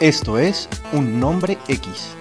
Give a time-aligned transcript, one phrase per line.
[0.00, 2.16] Esto es Un Nombre X.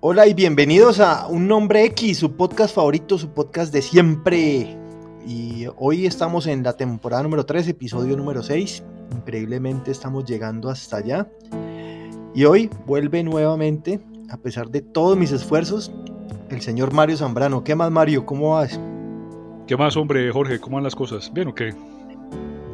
[0.00, 4.83] Hola y bienvenidos a Un Nombre X, su podcast favorito, su podcast de siempre.
[5.26, 8.84] Y hoy estamos en la temporada número 3, episodio número 6.
[9.16, 11.28] Increíblemente estamos llegando hasta allá.
[12.34, 15.90] Y hoy vuelve nuevamente, a pesar de todos mis esfuerzos,
[16.50, 17.64] el señor Mario Zambrano.
[17.64, 18.26] ¿Qué más, Mario?
[18.26, 18.78] ¿Cómo vas?
[19.66, 20.60] ¿Qué más, hombre, Jorge?
[20.60, 21.32] ¿Cómo van las cosas?
[21.32, 21.74] ¿Bien o qué?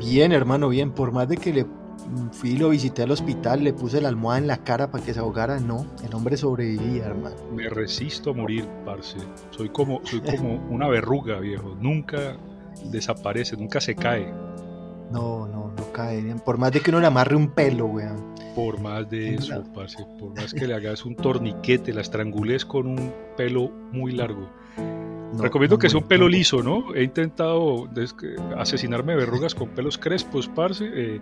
[0.01, 0.91] Bien, hermano, bien.
[0.91, 1.67] Por más de que le
[2.33, 5.15] fui y lo visité al hospital, le puse la almohada en la cara para que
[5.15, 5.87] se ahogara, no.
[6.05, 7.37] El hombre sobrevivía, hermano.
[7.55, 9.19] Me resisto a morir, parce.
[9.51, 11.77] Soy como, soy como una verruga, viejo.
[11.81, 12.37] Nunca
[12.91, 14.33] desaparece, nunca se cae.
[15.11, 16.23] No, no, no cae.
[16.45, 18.35] Por más de que uno le amarre un pelo, weón.
[18.55, 22.87] Por más de eso, parce, por más que le hagas un torniquete, la estrangules con
[22.87, 24.49] un pelo muy largo.
[25.39, 26.95] Recomiendo que sea un pelo liso, ¿no?
[26.95, 27.89] He intentado
[28.57, 31.21] asesinarme de verrugas con pelos crespos, parce, eh,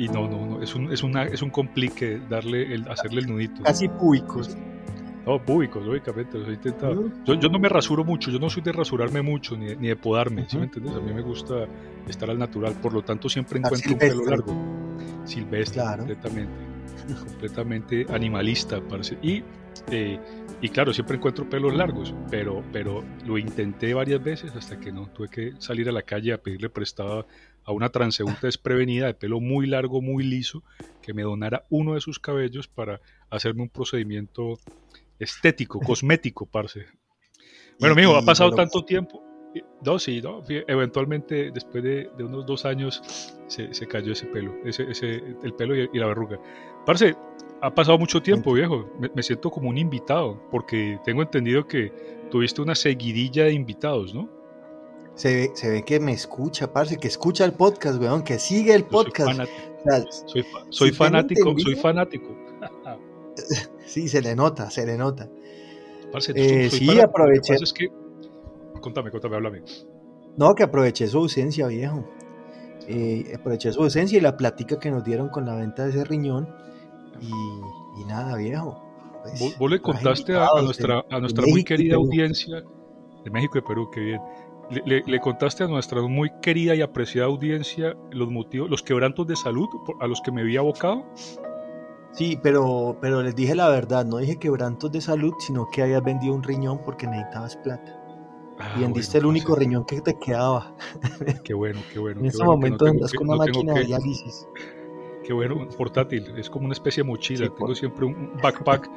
[0.00, 3.26] y no, no, no, es un, es una, es un complique darle el, hacerle el
[3.26, 3.62] nudito.
[3.62, 4.56] Casi públicos.
[5.26, 7.10] No, públicos, lógicamente, los he intentado.
[7.26, 9.96] Yo, yo, no me rasuro mucho, yo no soy de rasurarme mucho, ni, ni de
[9.96, 10.94] podarme, ¿sí me entiendes?
[10.94, 11.66] A mí me gusta
[12.08, 14.54] estar al natural, por lo tanto siempre encuentro un pelo largo
[15.24, 16.52] silvestre, completamente,
[17.28, 19.18] completamente animalista, parece.
[19.20, 19.42] Y,
[19.90, 20.18] eh,
[20.62, 25.08] y claro, siempre encuentro pelos largos, pero, pero lo intenté varias veces hasta que no,
[25.08, 27.26] tuve que salir a la calle a pedirle prestado
[27.64, 30.62] a una transeúnte desprevenida de pelo muy largo, muy liso,
[31.02, 34.58] que me donara uno de sus cabellos para hacerme un procedimiento
[35.18, 36.86] estético, cosmético, parce.
[37.78, 39.22] Bueno, amigo, ha pasado tanto tiempo.
[39.84, 40.42] No, sí, no.
[40.48, 43.02] Eventualmente, después de, unos dos años,
[43.48, 46.38] se, se, cayó ese pelo, ese, ese, el pelo y, la verruga.
[46.86, 47.16] Parce,
[47.60, 48.88] ha pasado mucho tiempo, viejo.
[49.14, 51.92] Me, siento como un invitado, porque tengo entendido que
[52.30, 54.28] tuviste una seguidilla de invitados, ¿no?
[55.20, 58.74] Se ve, se ve que me escucha, parce, que escucha el podcast, weón, que sigue
[58.74, 59.38] el podcast.
[60.24, 62.34] Soy, soy, fanático, soy fanático.
[63.84, 65.28] sí, se le nota, se le nota.
[66.10, 67.56] Parce, eh, sí, aproveché.
[67.56, 67.88] Es que
[68.80, 69.62] Contame, contame, háblame.
[70.38, 72.02] No, que aproveché su ausencia, viejo.
[72.88, 76.04] Eh, aproveché su ausencia y la plática que nos dieron con la venta de ese
[76.04, 76.48] riñón.
[77.20, 78.82] Y, nada, viejo.
[79.22, 82.62] Pues, ¿Vos, le contaste a, nuestra, a nuestra muy querida audiencia
[83.22, 84.20] de México y Perú, qué bien.
[84.70, 89.68] Le, contaste a nuestra muy querida y apreciada audiencia los motivos, los quebrantos de salud
[90.00, 91.04] a los que me había abocado.
[92.12, 96.02] Sí, pero, pero les dije la verdad, no dije quebrantos de salud, sino que habías
[96.02, 98.00] vendido un riñón porque necesitabas plata.
[98.60, 100.74] Ah, y vendiste el único riñón que te quedaba.
[101.44, 102.20] Qué bueno, qué bueno.
[102.20, 104.46] en ese momento andas con una máquina de diálisis.
[105.24, 107.48] Qué bueno, portátil, es como una especie de mochila.
[107.48, 108.90] Tengo siempre un backpack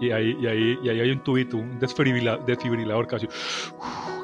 [0.00, 3.28] y ahí, y, ahí, y ahí hay un tubito, un desfibrilador casi.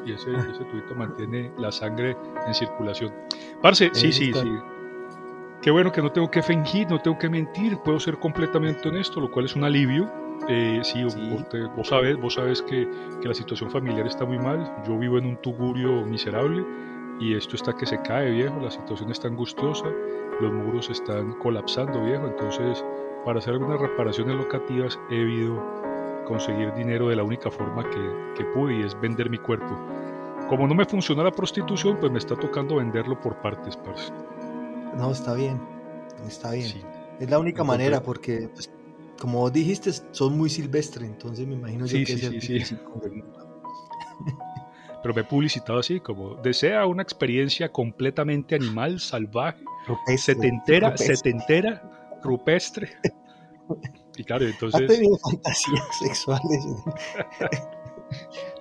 [0.05, 2.15] Y ese, ese tubito mantiene la sangre
[2.47, 3.13] en circulación.
[3.61, 4.49] Parce, sí, sí, sí.
[5.61, 9.19] Qué bueno que no tengo que fingir, no tengo que mentir, puedo ser completamente honesto,
[9.19, 10.09] lo cual es un alivio
[10.47, 11.03] eh, sí,
[11.75, 12.89] Vos, sabes, vos sabes que,
[13.21, 14.71] que, la situación familiar está muy mal.
[14.87, 16.65] Yo vivo en un tugurio miserable
[17.19, 18.59] y esto está que se cae, viejo.
[18.61, 19.85] La situación está angustiosa,
[20.39, 22.27] los muros están colapsando, viejo.
[22.27, 22.83] Entonces,
[23.25, 25.61] para hacer algunas reparaciones locativas he debido
[26.25, 29.75] conseguir dinero de la única forma que, que pude y es vender mi cuerpo.
[30.47, 34.11] Como no me funciona la prostitución, pues me está tocando venderlo por partes, parce.
[34.97, 35.59] No, está bien,
[36.27, 36.71] está bien.
[37.19, 38.71] Es la única manera porque pues,
[39.19, 42.77] como vos dijiste, son muy silvestre, entonces me imagino sí, que sí, sí, sí.
[45.01, 51.15] Pero me he publicitado así, como desea una experiencia completamente animal, salvaje, rupestre, setentera, rupestre.
[51.15, 52.89] setentera, rupestre.
[54.17, 54.81] Y claro, entonces...
[54.81, 56.65] ¿Has tenido fantasías sexuales?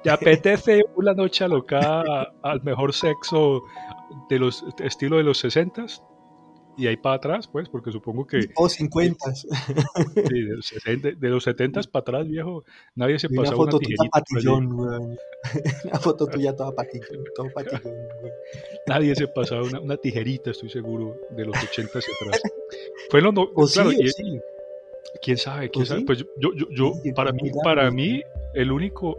[0.02, 3.62] ¿Te apetece una noche alocada al mejor sexo
[4.28, 6.02] de los estilo de los sesentas?
[6.78, 8.48] Y ahí para atrás, pues, porque supongo que...
[8.54, 9.34] O 50.
[9.34, 12.64] Sí, de los, 70, de los 70 para atrás, viejo,
[12.94, 14.08] nadie se pasaba una, foto tijerita.
[14.10, 14.72] Patillón,
[15.84, 18.32] una foto tuya toda patillón, todo patillón, güey.
[18.86, 22.42] Nadie se pasaba una, una, tijerita, estoy seguro, de los 80 hacia atrás.
[23.10, 24.40] Fue lo no, o claro, sí, y, sí.
[25.22, 25.70] ¿Quién sabe?
[25.70, 26.00] ¿Quién sabe?
[26.00, 26.06] Sí?
[26.06, 28.22] Pues yo, yo, yo sí, para mí, para mí,
[28.54, 29.16] el único,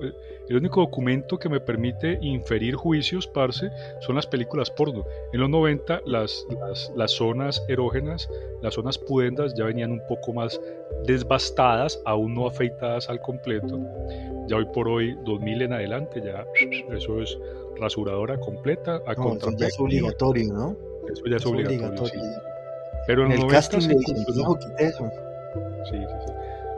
[0.49, 3.69] el único documento que me permite inferir juicios, parce,
[3.99, 5.05] son las películas porno.
[5.31, 8.27] En los 90 las, las, las zonas erógenas,
[8.61, 10.59] las zonas pudendas ya venían un poco más
[11.05, 13.79] desbastadas, aún no afeitadas al completo.
[14.47, 16.43] Ya hoy por hoy, 2000 en adelante, ya
[16.95, 17.37] eso es
[17.79, 20.75] rasuradora completa a no, Eso ya es obligatorio, ¿no?
[21.11, 22.21] Eso ya es, obligatorio.
[23.05, 25.09] Pero en el casting me dicen, no, eso.
[25.85, 26.33] Sí, sí, sí.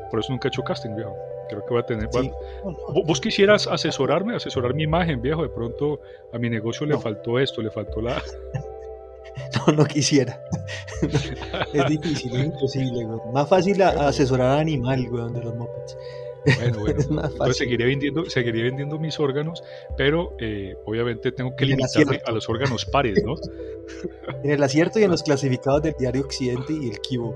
[0.10, 1.16] Por eso nunca he hecho casting, viejo.
[1.52, 2.08] Creo que va a tener.
[3.06, 5.44] ¿Vos quisieras asesorarme, asesorar mi imagen, viejo?
[5.44, 6.00] De pronto
[6.32, 8.22] a mi negocio le faltó esto, le faltó la.
[9.56, 10.42] No, no quisiera.
[11.74, 13.20] es difícil, es imposible, güey.
[13.34, 15.98] Más fácil asesorar a animal, güey, de los mopeds.
[16.44, 17.00] Bueno, bueno.
[17.32, 19.64] Entonces seguiré vendiendo, seguiré vendiendo mis órganos,
[19.96, 23.36] pero eh, obviamente tengo que limitarme a los órganos pares, ¿no?
[24.44, 27.36] En el acierto y en los clasificados del diario Occidente y el Kibo.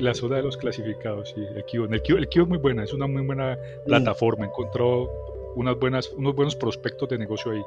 [0.00, 1.86] La zona de los clasificados, sí, el Kibo.
[1.86, 4.46] El Kibo, el Kibo es muy buena, es una muy buena plataforma.
[4.46, 5.10] Encontró
[5.54, 7.62] unas buenas, unos buenos prospectos de negocio ahí.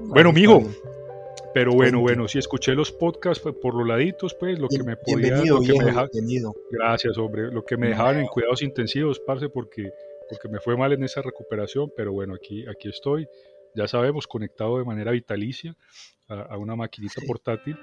[0.00, 0.62] Bueno, mijo,
[1.56, 5.42] pero bueno, bueno, si escuché los podcasts por los laditos, pues lo que me podía.
[5.42, 6.08] Lo que me dejaba,
[6.70, 7.50] Gracias, hombre.
[7.50, 9.90] Lo que me dejaban en cuidados intensivos, parce, porque,
[10.28, 13.26] porque me fue mal en esa recuperación, pero bueno, aquí, aquí estoy.
[13.74, 15.74] Ya sabemos, conectado de manera vitalicia
[16.28, 17.78] a, una maquinita portátil.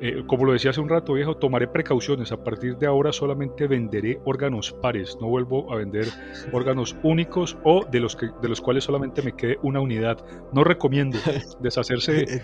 [0.00, 2.30] Eh, como lo decía hace un rato, viejo, tomaré precauciones.
[2.32, 5.16] A partir de ahora solamente venderé órganos pares.
[5.20, 6.06] No vuelvo a vender
[6.52, 10.24] órganos únicos o de los, que, de los cuales solamente me quede una unidad.
[10.52, 11.18] No recomiendo
[11.60, 12.40] deshacerse.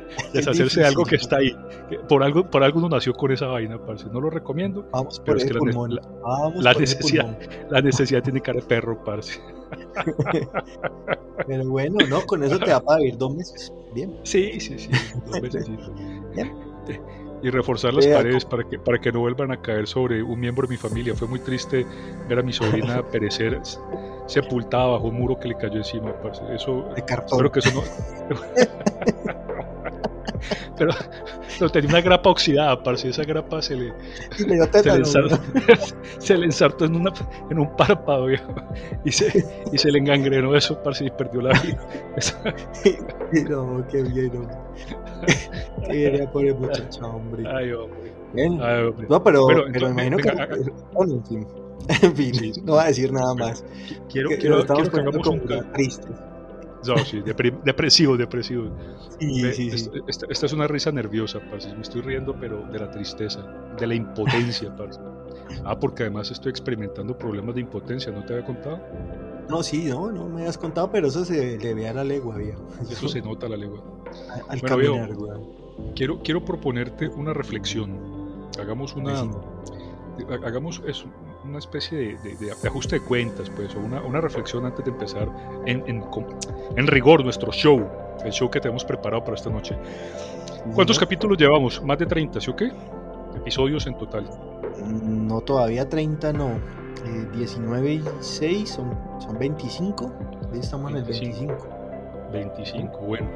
[0.32, 1.56] deshacerse de algo que está ahí.
[2.08, 4.06] Por algo, por algo uno nació con esa vaina, parce.
[4.10, 4.86] No lo recomiendo.
[4.92, 7.38] Vamos pero es que la, necesidad,
[7.70, 9.40] la necesidad tiene cara de perro, parce.
[11.46, 13.72] pero bueno, no, con eso te va para vivir dos meses.
[13.94, 14.16] Bien.
[14.22, 14.90] Sí, sí, sí.
[15.26, 15.70] Dos meses.
[17.42, 20.66] y reforzar las paredes para que, para que no vuelvan a caer sobre un miembro
[20.66, 21.14] de mi familia.
[21.14, 21.86] Fue muy triste
[22.28, 23.60] ver a mi sobrina perecer
[24.26, 26.12] sepultada bajo un muro que le cayó encima.
[26.22, 26.42] Parce.
[26.54, 27.50] Eso, de cartón.
[27.50, 27.82] que eso no.
[30.78, 33.92] pero, tenía una grapa oxidada, parce, esa grapa se le,
[34.36, 34.56] se, le
[34.94, 35.38] ensartó,
[36.18, 37.12] se le ensartó en, una,
[37.50, 38.28] en un párpado
[39.04, 41.86] y se, y se le engangrenó eso, parce, y perdió la vida.
[43.50, 44.56] no, qué bien, hombre.
[45.86, 47.44] qué bien por el muchacho, hombre.
[47.48, 48.12] Ay, hombre.
[48.32, 48.56] Bien.
[48.58, 50.32] No, pero, pero, pero imagino que...
[50.92, 51.46] Bueno, en fin.
[52.02, 53.64] En fin, no va a decir nada más.
[54.08, 55.72] Quiero, que, quiero, quiero que hagamos un...
[55.72, 56.08] Triste.
[56.86, 57.22] No, sí,
[57.64, 58.70] depresivo, depresivo.
[59.18, 59.90] Sí, sí, sí.
[60.06, 61.74] Esta, esta, es una risa nerviosa, parce.
[61.74, 63.42] Me estoy riendo, pero de la tristeza,
[63.78, 65.00] de la impotencia, parce.
[65.64, 68.80] Ah, porque además estoy experimentando problemas de impotencia, ¿no te había contado?
[69.48, 72.36] No, sí, no, no me habías contado, pero eso se le ve a la legua,
[72.36, 72.62] viejo.
[72.90, 73.82] Eso se nota a la legua.
[74.48, 78.50] Al bueno, caminar, viejo, quiero, quiero proponerte una reflexión.
[78.58, 79.24] Hagamos una...
[80.44, 81.06] Hagamos eso,
[81.44, 85.28] una especie de, ajuste de cuentas, pues, o una, reflexión antes de empezar
[85.66, 87.86] en, en, rigor nuestro show,
[88.24, 89.76] el show que tenemos preparado para esta noche.
[90.74, 91.82] ¿Cuántos capítulos llevamos?
[91.82, 92.70] ¿Más de 30, sí o qué?
[93.36, 94.28] Episodios en total.
[94.86, 96.60] No, todavía 30 no.
[97.34, 100.12] 19 eh, y 6 son, son 25.
[100.52, 101.68] Ahí estamos en el 25.
[102.32, 103.28] 25, bueno.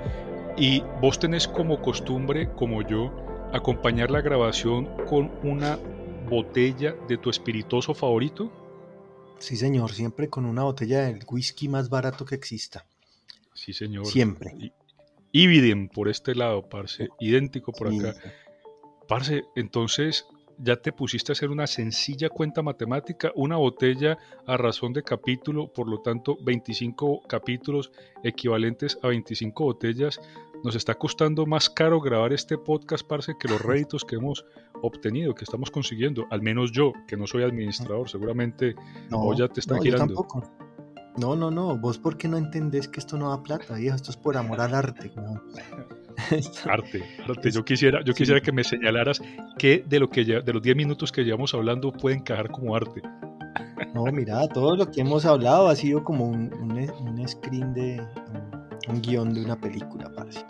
[0.57, 3.11] Y vos tenés como costumbre, como yo,
[3.53, 5.79] acompañar la grabación con una
[6.29, 8.51] botella de tu espirituoso favorito?
[9.39, 12.87] Sí, señor, siempre con una botella del whisky más barato que exista.
[13.55, 14.07] Sí, señor.
[14.07, 14.73] Siempre.
[15.33, 17.09] Ibidem por este lado, parce.
[17.21, 18.15] Idéntico por acá.
[19.07, 20.27] Parce, entonces
[20.59, 25.73] ya te pusiste a hacer una sencilla cuenta matemática, una botella a razón de capítulo,
[25.73, 27.93] por lo tanto 25 capítulos
[28.23, 30.21] equivalentes a 25 botellas.
[30.67, 34.45] Nos está costando más caro grabar este podcast, parce, que los réditos que hemos
[34.83, 36.27] obtenido, que estamos consiguiendo.
[36.29, 38.75] Al menos yo, que no soy administrador, seguramente
[39.09, 40.27] no, ya te está girando.
[41.19, 44.17] No, no, no, vos porque no entendés que esto no da plata, viejo, esto es
[44.17, 45.13] por amor al arte.
[46.69, 47.51] arte, arte.
[47.53, 49.23] Yo quisiera, yo quisiera que me señalaras
[49.59, 53.03] qué de lo que de los 10 minutos que llevamos hablando puede encajar como arte.
[53.95, 58.56] No, mira, todo lo que hemos hablado ha sido como un, screen de un,
[59.03, 60.45] guion de una película, parece.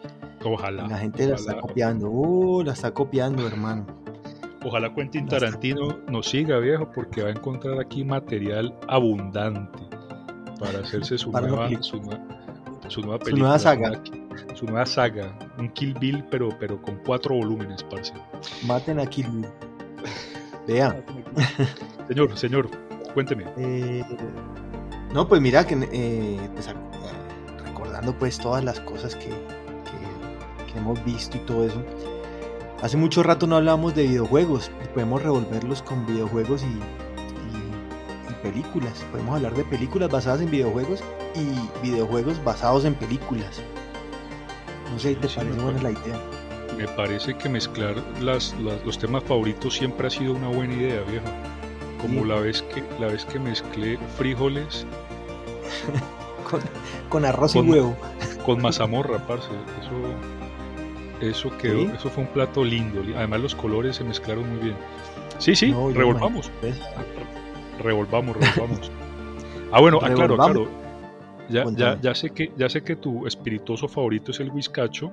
[0.45, 0.87] Ojalá.
[0.87, 3.87] La gente la está copiando, uh, la está copiando, hermano.
[4.65, 9.79] Ojalá Quentin Tarantino nos siga, viejo, porque va a encontrar aquí material abundante
[10.59, 13.21] para hacerse su, nueva, su, nueva, película.
[13.21, 14.03] Su nueva saga.
[14.55, 15.39] su nueva saga.
[15.59, 18.13] Un Kill Bill, pero, pero con cuatro volúmenes, parce.
[18.67, 19.47] Maten a Kill Bill.
[20.67, 21.05] Vea.
[22.09, 22.71] Señor, señor,
[23.15, 23.45] cuénteme.
[23.57, 24.05] Eh,
[25.13, 26.69] no, pues mira, que eh, pues,
[28.07, 31.83] recordando pues todas las cosas que, que, hemos visto y todo eso.
[32.83, 37.07] Hace mucho rato no hablábamos de videojuegos y podemos revolverlos con videojuegos y,
[38.43, 39.05] películas.
[39.11, 41.03] Podemos hablar de películas basadas en videojuegos
[41.35, 43.61] y videojuegos basados en películas.
[44.93, 46.21] No sé, ¿te parece buena la idea?
[46.77, 51.27] Me parece que mezclar las, los temas favoritos siempre ha sido una buena idea, viejo.
[52.01, 54.87] Como la vez que la vez que mezclé frijoles
[57.09, 57.97] con, arroz y huevo.
[58.45, 59.49] Con mazamorra, parce.
[59.81, 63.03] Eso, eso quedó, eso fue un plato lindo.
[63.17, 64.77] Además los colores se mezclaron muy bien.
[65.39, 66.51] Sí, sí, revolvamos.
[67.83, 68.91] Revolvamos, revolvamos.
[69.73, 70.69] ah, bueno, aclaro, aclaro.
[71.49, 75.13] Ya, ya, ya, sé que, ya sé que tu espirituoso favorito es el whiskacho.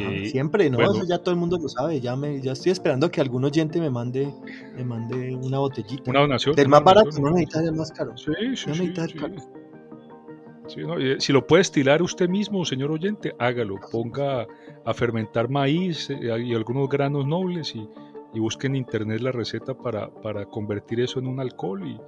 [0.00, 0.80] Eh, siempre, ¿no?
[0.80, 2.00] Eso ya todo el mundo lo sabe.
[2.00, 4.32] Ya, me, ya estoy esperando que algún oyente me mande,
[4.74, 6.10] me mande una botellita.
[6.10, 6.56] Una donación.
[6.56, 8.16] Del más barato, no necesitas el más caro.
[8.16, 8.92] Sí, sí, sí,
[10.68, 10.80] sí.
[10.98, 13.76] Eh, si lo puede estilar usted mismo, señor oyente, hágalo.
[13.90, 14.46] Ponga
[14.84, 17.88] a fermentar maíz eh, y algunos granos nobles y,
[18.34, 21.98] y busque en internet la receta para, para convertir eso en un alcohol y,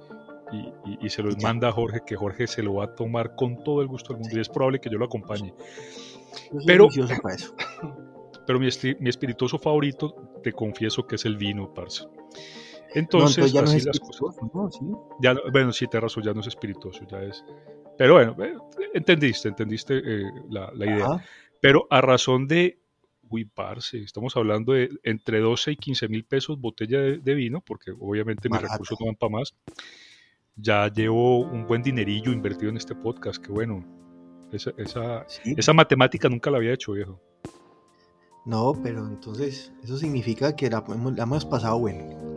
[1.01, 3.81] y, se los manda a Jorge, que Jorge se lo va a tomar con todo
[3.81, 5.53] el gusto del mundo y es probable que yo lo acompañe.
[6.65, 6.87] Pero,
[8.47, 8.67] pero mi,
[8.99, 12.05] mi, espirituoso favorito, te confieso que es el vino, parce.
[12.93, 14.35] Entonces, ya así las cosas.
[15.21, 17.43] Ya, bueno, sí, te razón, ya no es espirituoso, ya es.
[17.99, 18.55] Pero bueno, eh,
[18.93, 21.07] entendiste, entendiste eh, la, la, idea.
[21.59, 22.79] Pero a razón de
[23.29, 27.91] uy, parce, estamos hablando de entre 12 y 15 mil pesos botella de, vino, porque
[27.91, 29.53] obviamente mis recursos no van para más.
[30.55, 33.85] Ya llevo un buen dinerillo invertido en este podcast, que bueno,
[34.53, 37.21] esa, esa, esa matemática nunca la había hecho, viejo.
[38.45, 40.83] No, pero entonces eso significa que la,
[41.17, 42.28] hemos pasado bueno.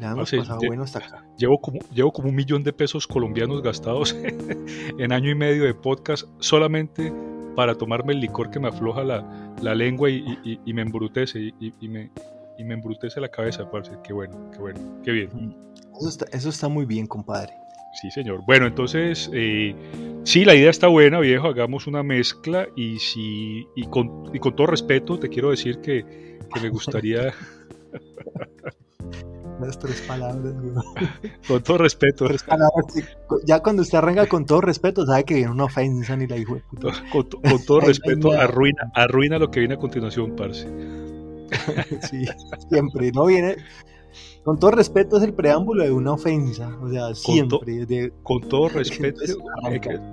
[0.00, 1.24] La hemos pasado bueno hasta acá.
[1.38, 4.16] Llevo como, llevo como un millón de pesos colombianos gastados
[4.98, 7.12] en año y medio de podcast solamente
[7.56, 11.88] para tomarme el licor que me afloja la, la lengua y, y, me embrutece y,
[11.88, 12.10] me,
[12.56, 13.90] y me embrutece la cabeza, parce.
[14.04, 15.56] Qué bueno, qué bueno, qué bien.
[15.98, 17.52] Eso está, eso está muy bien, compadre.
[18.00, 18.42] Sí, señor.
[18.46, 19.74] Bueno, entonces, eh,
[20.22, 24.54] sí, la idea está buena, viejo, hagamos una mezcla y, si, y, con, y con
[24.54, 27.32] todo respeto te quiero decir que, que me gustaría...
[29.60, 30.54] Las tres palabras,
[31.48, 32.26] Con todo respeto.
[33.44, 36.54] Ya cuando usted arranca con todo respeto, sabe que viene una ofensa ni la hijo
[36.54, 36.92] de puta.
[37.10, 37.28] Con,
[37.66, 40.68] todo respeto, arruina, arruina lo que viene a continuación, parce.
[42.10, 42.24] sí,
[42.68, 43.10] siempre.
[43.12, 43.56] No viene.
[44.44, 46.76] Con todo respeto es el preámbulo de una ofensa.
[46.80, 48.12] O sea, siempre.
[48.22, 49.20] Con, todo respeto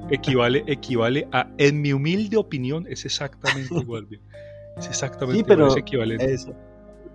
[0.10, 4.08] equivale, equivale a, en mi humilde opinión, es exactamente igual.
[4.78, 6.34] Es exactamente igual, es equivalente.
[6.34, 6.54] Eso,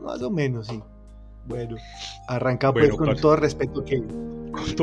[0.01, 0.81] más o menos, sí.
[1.47, 1.77] Bueno,
[2.29, 4.03] arranca pues con todo respeto que...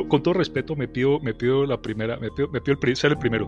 [0.07, 3.11] Con, todo respeto me pido, me pido la primera, me pido, me pido el, ser
[3.11, 3.47] el primero.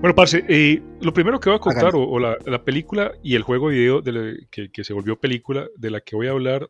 [0.00, 3.68] Bueno, parce, eh, lo primero que voy a contar, o, la, película y el juego
[3.68, 6.68] video de que, se volvió película, de la que voy a hablar,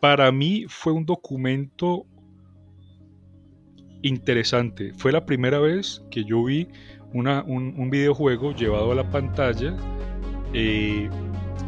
[0.00, 2.06] para mí fue un documento
[4.00, 4.92] interesante.
[4.96, 6.68] Fue la primera vez que yo vi
[7.12, 9.76] una, un, videojuego llevado a la pantalla
[10.52, 11.10] eh,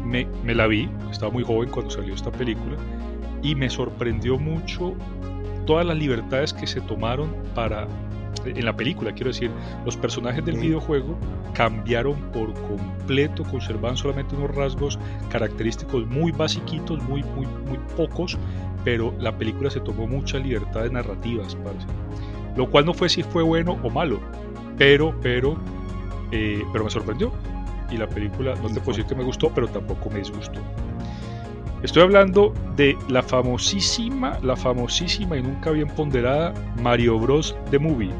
[0.03, 2.77] me, la vi, estaba muy joven cuando salió esta película,
[3.41, 4.93] y me sorprendió mucho
[5.65, 7.87] todas las libertades que se tomaron para
[8.45, 9.51] en la película, quiero decir,
[9.83, 11.17] los personajes del videojuego
[11.53, 14.97] cambiaron por completo, conservaban solamente unos rasgos
[15.29, 18.37] característicos muy basiquitos, muy, muy, muy pocos,
[18.85, 21.87] pero la película se tomó muchas libertades narrativas, parece.
[22.55, 24.19] Lo cual no fue si fue bueno o malo,
[24.77, 25.57] pero, pero,
[26.31, 27.33] eh, pero me sorprendió
[27.89, 30.59] y la película no te puedo decir que me gustó, pero tampoco me disgustó.
[31.83, 37.55] Estoy hablando de la famosísima, la famosísima y nunca bien ponderada Mario Bros.
[37.69, 38.11] The Movie.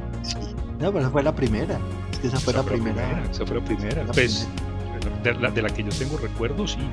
[0.80, 1.80] No, pero esa fue la primera.
[2.12, 3.24] Es que esa fue, la, primera.
[3.32, 4.06] Esa fue la primera.
[4.06, 4.48] pues,
[5.24, 6.88] De, la, que yo tengo recuerdos, sí.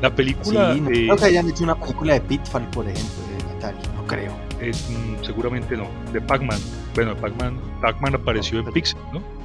[0.00, 0.74] La película.
[0.74, 3.78] no creo que hayan hecho una película de Pitfall, por ejemplo, de Atari.
[3.96, 4.32] No creo.
[4.60, 5.88] Mm, seguramente no.
[6.12, 6.58] De Pac-Man.
[6.94, 9.37] Bueno, Pac-Man Pac apareció en Pixel, ¿no?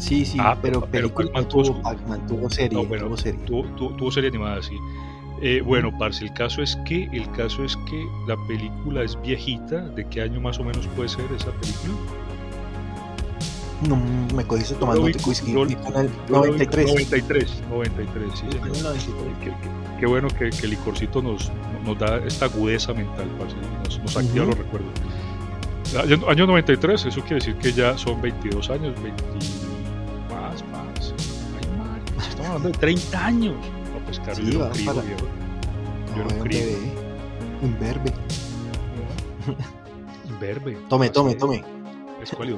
[0.00, 1.80] Sí, sí, ah, pero, película tuvo,
[2.26, 3.40] tuvo serie, tuvo serie.
[3.44, 4.74] Tuvo, serie animada, sí.
[5.42, 9.80] Eh, bueno, parce, el caso es que el caso es que la película es viejita.
[9.90, 11.94] ¿De qué año más o menos puede ser esa película?
[13.88, 13.96] No,
[14.34, 15.52] me cogiste tomando whisky.
[15.52, 16.10] 93.
[16.28, 18.46] 93, 93, sí.
[19.98, 21.52] Qué, bueno que, el licorcito nos,
[21.84, 23.54] nos da esta agudeza mental, parce,
[23.84, 24.92] nos, nos activa los recuerdos.
[26.28, 29.59] Año, 93, eso quiere decir que ya son 22 años, 20
[32.50, 33.54] hablando de 30 años.
[33.92, 35.16] No, pues claro, sí, yo era un crío,
[36.16, 36.60] yo, era un crío.
[37.62, 38.12] Imberbe.
[40.28, 40.78] Imberbe.
[40.88, 41.64] Tome, tome, tome.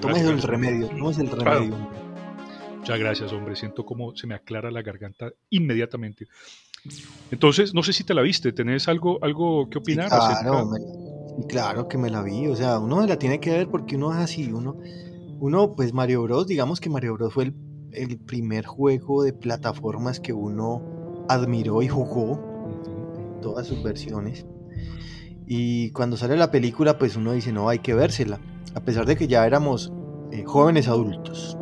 [0.00, 1.88] Tome el remedio, tome el remedio.
[2.78, 3.54] Muchas gracias, hombre.
[3.54, 6.26] Siento como se me aclara la garganta inmediatamente.
[7.30, 8.52] Entonces, no sé si te la viste.
[8.52, 10.08] ¿Tenés algo, algo que opinar?
[10.08, 10.70] claro,
[11.49, 12.49] claro que me la vi.
[12.49, 14.52] O sea, uno la tiene que ver porque uno es así.
[14.52, 14.76] Uno,
[15.38, 16.49] uno, pues Mario Bros.
[16.49, 17.32] Digamos que Mario Bros.
[17.32, 17.54] fue el
[17.92, 20.82] el primer juego de plataformas que uno
[21.28, 22.40] admiró y jugó,
[23.40, 24.46] todas sus versiones.
[25.46, 28.40] Y cuando sale la película, pues uno dice, no, hay que vérsela.
[28.75, 29.92] a pesar de que ya éramos
[30.30, 31.58] eh, jóvenes adultos.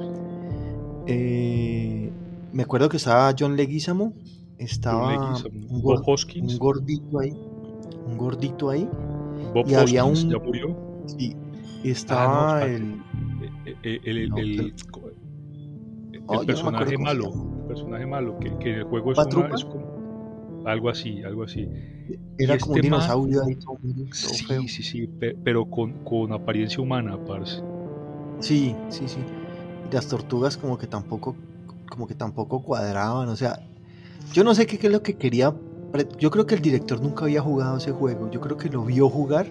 [1.06, 2.12] Eh,
[2.52, 4.12] me acuerdo que estaba John Leguizamo,
[4.58, 5.34] estaba
[5.70, 5.82] un,
[6.58, 7.36] gordito ahí,
[8.06, 8.88] un gordito ahí,
[9.54, 10.76] Bob y había un ya murió.
[11.06, 11.34] Sí,
[11.82, 13.02] estaba ah, el,
[13.82, 14.74] el, el,
[16.46, 21.22] personaje malo, el personaje malo que, que el juego es, una, es como, algo así,
[21.22, 21.68] algo así.
[22.38, 23.58] Era como un este dinosaurio ahí
[24.12, 25.10] sí, sí, sí,
[25.44, 27.62] pero con, con apariencia humana, parce.
[28.40, 29.20] Sí, sí, sí.
[29.88, 31.36] Y las tortugas como que tampoco,
[31.88, 33.60] como que tampoco cuadraban, o sea,
[34.32, 35.54] yo no sé qué, es lo que quería.
[36.18, 38.30] Yo creo que el director nunca había jugado ese juego.
[38.30, 39.48] Yo creo que lo vio jugar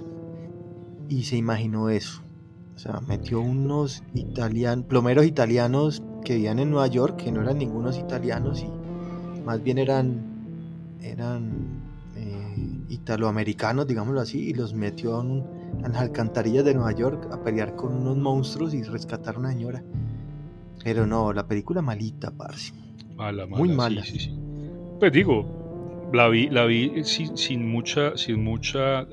[1.10, 2.22] y se imaginó eso.
[2.76, 7.58] O sea, metió unos italianos, plomeros italianos que vivían en Nueva York, que no eran
[7.58, 8.70] ningunos italianos y
[9.46, 10.22] más bien eran,
[11.02, 11.82] eran
[12.16, 15.44] eh, italoamericanos, digámoslo así, y los metió en,
[15.82, 19.82] las alcantarillas de Nueva York a pelear con unos monstruos y rescatar a una señora.
[20.84, 22.74] Pero no, la película malita, parce.
[23.16, 24.04] Mala, mala, Muy mala.
[24.04, 24.40] Sí, sí,
[25.00, 25.46] Pues digo,
[26.14, 29.06] la vi, la vi sin, sin mucha, sin mucha,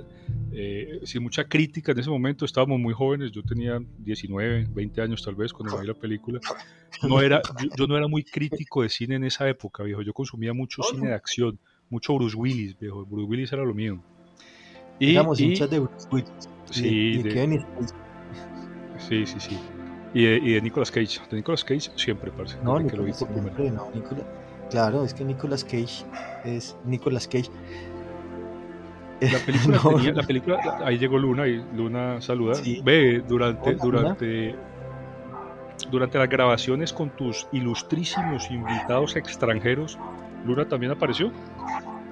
[0.58, 2.46] eh, sin mucha crítica en ese momento.
[2.46, 3.30] Estábamos muy jóvenes.
[3.30, 6.40] Yo tenía 19, 20 años tal vez cuando vi la película.
[7.02, 7.42] No era,
[7.76, 10.00] yo, no era muy crítico de cine en esa época, viejo.
[10.00, 11.58] Yo consumía mucho cine de acción,
[11.90, 13.04] mucho Bruce Willis, viejo.
[13.04, 14.02] Bruce Willis era lo mío.
[14.98, 16.48] Y, Éramos hinchas de Bruce Willis.
[16.70, 17.62] Sí, de,
[18.96, 19.58] sí, sí, sí.
[20.14, 21.20] Y de, y de, Nicolas Cage.
[21.30, 22.56] De Nicolas Cage siempre, parece.
[22.62, 23.92] No, que lo vi por siempre, no,
[24.70, 26.06] Claro, es que Nicolas Cage
[26.46, 27.50] es Nicolas Cage.
[29.20, 32.60] La película, tenía, la película, ahí llegó Luna y Luna saluda.
[32.84, 34.54] Ve, durante, durante,
[35.90, 39.98] durante las grabaciones con tus ilustrísimos invitados extranjeros,
[40.44, 41.32] Luna también apareció.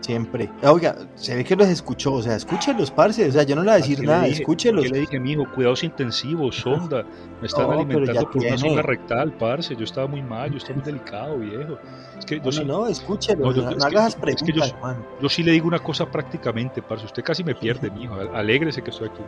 [0.04, 0.50] Siempre.
[0.62, 3.70] Oiga, se ve que los escuchó, o sea, escúchenlos, parce, o sea, yo no le
[3.70, 4.84] voy a decir nada, escúchenlos.
[4.84, 7.06] Yo le dije, mijo, cuidados intensivos, sonda,
[7.40, 10.84] me están alimentando por una sonda rectal, parce, yo estaba muy mal, yo estaba muy
[10.84, 11.78] delicado, viejo.
[12.18, 15.52] Es que yo no, sí, no, escúchenlos, no, no, hagas preguntas, yo, yo, sí le
[15.52, 19.22] digo una cosa prácticamente, parce, usted casi me pierde, mijo, alégrese que estoy aquí.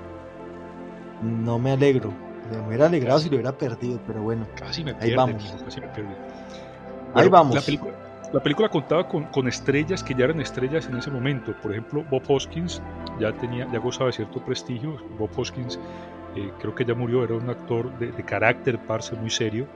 [1.23, 2.13] No me alegro,
[2.53, 4.47] me hubiera alegrado si lo hubiera perdido, pero bueno.
[4.55, 5.43] Casi me pierde, ahí vamos.
[5.43, 6.15] Mijo, casi me pierde.
[7.15, 7.55] ahí vamos.
[7.55, 11.55] La película la película contaba con, con, estrellas que ya eran estrellas en ese momento.
[11.63, 12.83] Por ejemplo, Bob Hoskins
[13.21, 14.97] ya tenía, ya gozaba de cierto prestigio.
[15.19, 15.79] Bob Hoskins
[16.35, 19.67] eh, creo que ya murió, era un actor de, carácter, parce, muy serio.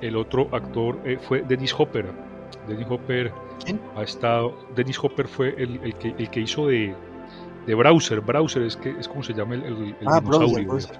[0.00, 2.06] El otro actor eh, fue Dennis Hopper.
[2.68, 3.32] Dennis Hopper
[3.64, 3.80] ¿Quién?
[3.96, 4.56] ha estado.
[4.74, 6.94] Dennis Hopper fue el, el, que, el que hizo de,
[7.66, 8.20] de Browser.
[8.20, 10.68] Browser es que es como se llama el, el, ah, dinosaurio.
[10.68, 10.98] Browser,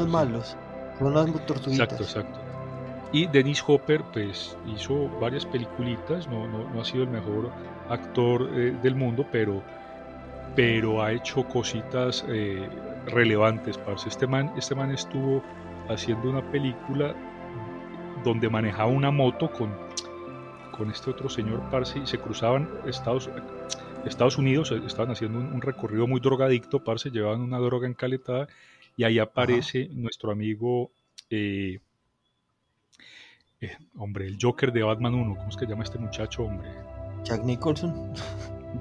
[0.00, 0.56] los malos.
[0.98, 1.92] Son las tortuguitas.
[1.92, 2.45] Exacto, exacto.
[3.12, 7.50] Y Dennis Hopper pues hizo varias peliculitas, no, no, no ha sido el mejor
[7.88, 9.62] actor eh, del mundo, pero,
[10.54, 12.68] pero ha hecho cositas eh,
[13.06, 14.08] relevantes, parce.
[14.08, 15.42] Este man, este man estuvo
[15.88, 17.14] haciendo una película
[18.24, 19.72] donde manejaba una moto con,
[20.76, 23.30] con este otro señor, parce, y se cruzaban Estados,
[24.04, 28.48] Estados Unidos, estaban haciendo un, recorrido muy drogadicto, parce, llevaban una droga encaletada,
[28.96, 30.90] y ahí aparece nuestro amigo...
[31.30, 31.80] Eh,
[33.60, 36.68] eh, hombre, el Joker de Batman 1, ¿cómo es que llama este muchacho, hombre?
[37.24, 38.12] Jack Nicholson.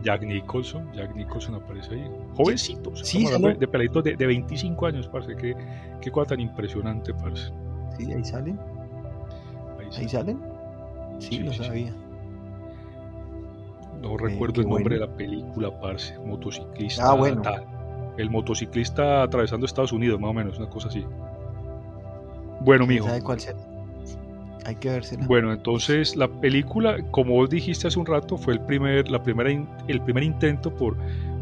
[0.03, 2.11] Jack Nicholson, Jack Nicholson aparece ahí.
[2.35, 5.35] Jovencito, sí, de, de pelito de, de, 25 años, parce.
[5.35, 5.55] Qué,
[6.01, 7.51] qué cosa tan impresionante, parce.
[7.97, 8.59] Sí, ahí salen.
[9.97, 10.41] Ahí, salen.
[11.19, 11.93] Sí, lo sabía.
[14.01, 16.17] No recuerdo el nombre de la película, parce.
[16.19, 17.11] Motociclista.
[17.11, 17.41] Ah, bueno.
[18.17, 21.05] El motociclista atravesando Estados Unidos, más o menos, una cosa así.
[22.59, 23.07] Bueno, mijo.
[23.07, 23.74] ¿Sabe cuál será?
[24.65, 25.25] Hay que vérsela.
[25.27, 29.51] Bueno, entonces la película, como vos dijiste hace un rato, fue el primer, la primera,
[29.87, 30.97] el primer intento por,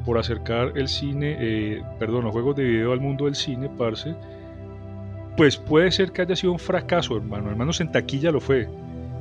[0.06, 4.14] por acercar el cine, eh, perdón, los juegos de video al mundo del cine, parce.
[5.38, 7.50] Pues puede ser que haya sido un fracaso, hermano.
[7.50, 8.68] Hermanos, en taquilla lo fue.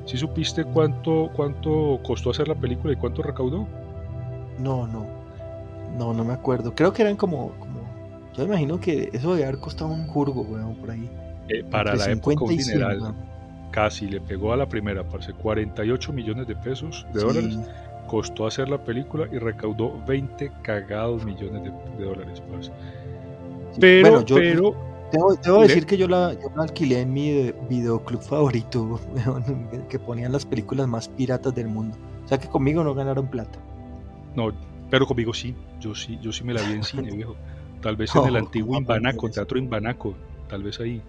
[0.04, 3.68] ¿Sí supiste cuánto, cuánto costó hacer la película y cuánto recaudó?
[4.58, 5.06] No, no.
[5.96, 6.74] No, no me acuerdo.
[6.74, 7.52] Creo que eran como.
[7.52, 7.82] como
[8.36, 11.08] yo imagino que eso debe haber costado un jurgo, weón, por ahí.
[11.48, 13.14] Eh, para la época general
[13.72, 17.58] casi le pegó a la primera, parece 48 millones de pesos, de dólares.
[18.06, 22.42] Costó hacer la película y recaudó 20 cagados millones de, dólares,
[23.80, 24.92] Pero, yo, pero.
[25.12, 28.98] Debo, decir que yo la, yo la, alquilé en mi videoclub favorito,
[29.90, 31.96] que ponían las películas más piratas del mundo.
[32.24, 33.58] O sea que conmigo no ganaron plata.
[34.34, 34.52] No,
[34.90, 35.54] pero conmigo sí.
[35.80, 37.36] Yo sí, yo sí me la vi en cine, viejo.
[37.82, 40.14] Tal vez en el antiguo Imbanaco, Teatro Imbanaco,
[40.48, 41.02] tal vez ahí.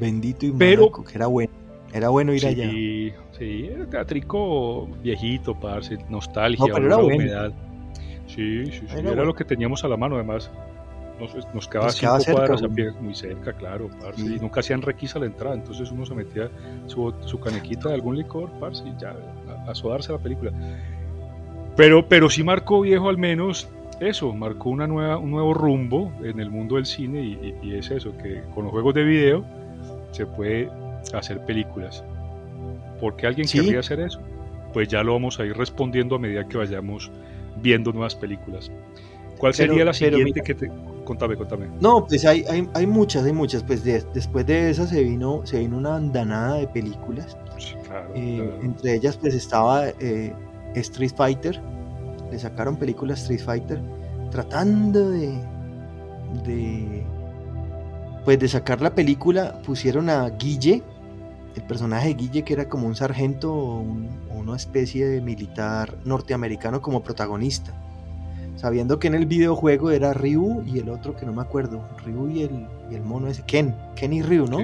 [0.00, 1.59] Bendito Imbanaco, que era bueno.
[1.92, 2.70] Era bueno ir allá.
[2.70, 7.52] Sí, era teatrico viejito, parce, nostalgia, no, humedad.
[8.26, 8.96] Sí, sí, sí.
[8.96, 10.50] Era, lo que teníamos a la mano, además.
[11.52, 15.26] nos, quedaba, cinco cuadras a pie, muy cerca, claro, parce, y nunca hacían requisa la
[15.26, 16.48] entrada, entonces uno se metía
[16.86, 19.16] su, su canequita de algún licor, parce, y ya,
[19.66, 20.52] a, a sodarse la película.
[21.76, 23.68] Pero, pero sí marcó viejo al menos
[24.00, 27.22] eso, marcó una nueva, un nuevo rumbo en el mundo del cine
[27.62, 29.44] y, es eso, que con los juegos de video
[30.10, 30.70] se puede
[31.14, 32.04] hacer películas.
[33.00, 34.20] ¿Por qué alguien querría hacer eso?
[34.72, 37.10] Pues ya lo vamos a ir respondiendo a medida que vayamos
[37.56, 38.70] viendo nuevas películas.
[39.38, 40.70] ¿Cuál sería la siguiente que te...
[41.04, 41.66] Contame, contame.
[41.80, 43.64] No, pues hay, hay, muchas, hay muchas.
[43.64, 47.36] Pues después de esa se vino, se vino una andanada de películas.
[48.14, 50.32] Eh, entre ellas pues estaba eh,
[50.74, 51.60] Street Fighter,
[52.30, 53.80] le sacaron películas Street Fighter
[54.30, 55.32] tratando de,
[56.46, 57.04] de
[58.24, 60.82] pues de sacar la película pusieron a Guille
[61.54, 63.84] el personaje de Guille que era como un sargento o,
[64.34, 67.72] una especie de militar norteamericano como protagonista
[68.56, 72.28] sabiendo que en el videojuego era Ryu y el otro que no me acuerdo Ryu
[72.30, 74.58] y el, y el mono ese Ken Ken y Ryu ¿no?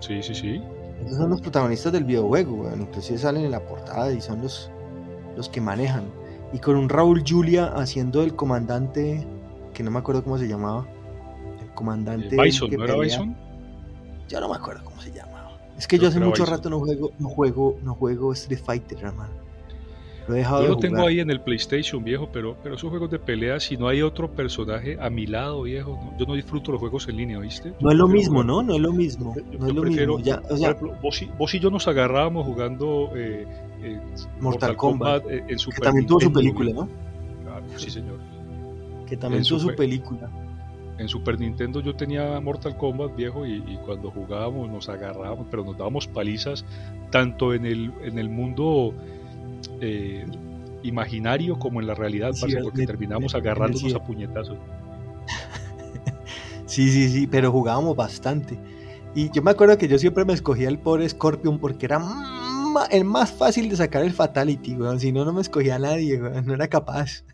[0.00, 0.62] Sí, sí, sí.
[1.04, 4.70] Esos son los protagonistas del videojuego, bueno, inclusive salen en la portada y son los,
[5.36, 6.04] los que manejan
[6.52, 9.26] y con un Raúl Julia haciendo el comandante,
[9.74, 10.86] que no me acuerdo cómo se llamaba.
[11.60, 12.36] El comandante.
[12.40, 13.36] Bison, ¿no era Bison?
[14.28, 15.25] Ya no me acuerdo cómo se llamaba.
[15.78, 19.46] Es que yo hace mucho rato no juego, no juego, no juego Street Fighter, hermano.
[20.26, 23.10] Lo he dejado yo lo tengo ahí en el PlayStation, viejo, pero, pero esos juegos
[23.10, 26.80] de pelea, si no hay otro personaje a mi lado, viejo, yo no disfruto los
[26.80, 27.72] juegos en línea, ¿viste?
[27.80, 28.62] No es lo mismo, ¿no?
[28.62, 29.36] No es lo mismo.
[29.58, 30.18] no es lo mismo.
[30.18, 33.46] Ya, o sea, vos, y, yo nos agarrábamos jugando eh,
[34.40, 36.88] Mortal, Kombat, eh, en Super que también tuvo su película, ¿no?
[37.44, 38.18] Claro, sí, señor.
[39.06, 40.28] Que también tuvo su película.
[40.98, 45.76] En Super Nintendo yo tenía Mortal Kombat viejo y, cuando jugábamos nos agarrábamos, pero nos
[45.76, 46.64] dábamos palizas
[47.10, 48.94] tanto en el, en el mundo
[49.80, 50.24] eh,
[50.82, 54.56] imaginario como en la realidad, porque terminamos agarrándonos a puñetazos.
[56.66, 58.58] sí, sí, sí, pero jugábamos bastante.
[59.14, 62.00] Y yo me acuerdo que yo siempre me escogía el pobre Scorpion porque era
[62.90, 65.00] el más fácil de sacar el Fatality, weón.
[65.00, 67.24] Si no, no me escogía a nadie, No era capaz.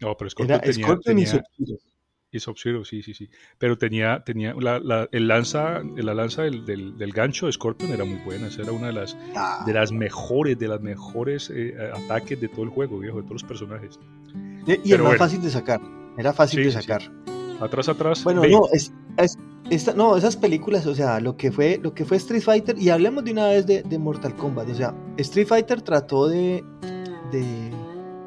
[0.00, 1.78] No, pero Scorpion tenía, y
[2.38, 3.28] Sub-Zero, sí, sí, sí.
[3.58, 8.18] Pero tenía, tenía la, el lanza, la lanza del, del, gancho de Scorpion era muy
[8.24, 8.48] buena.
[8.48, 9.16] Esa era una de las,
[9.66, 13.42] de las mejores, de las mejores eh, ataques de todo el juego, viejo, de todos
[13.42, 13.98] los personajes.
[14.66, 15.80] Y, era fácil de sacar.
[16.18, 17.02] Era fácil de sacar.
[17.60, 18.22] Atrás, atrás.
[18.22, 18.92] Bueno, no, es,
[19.70, 22.90] esta, no, esas películas, o sea, lo que fue, lo que fue Street Fighter, y
[22.90, 26.64] hablemos de una vez de, Mortal Kombat, o sea, Street Fighter trató de,
[27.32, 27.70] de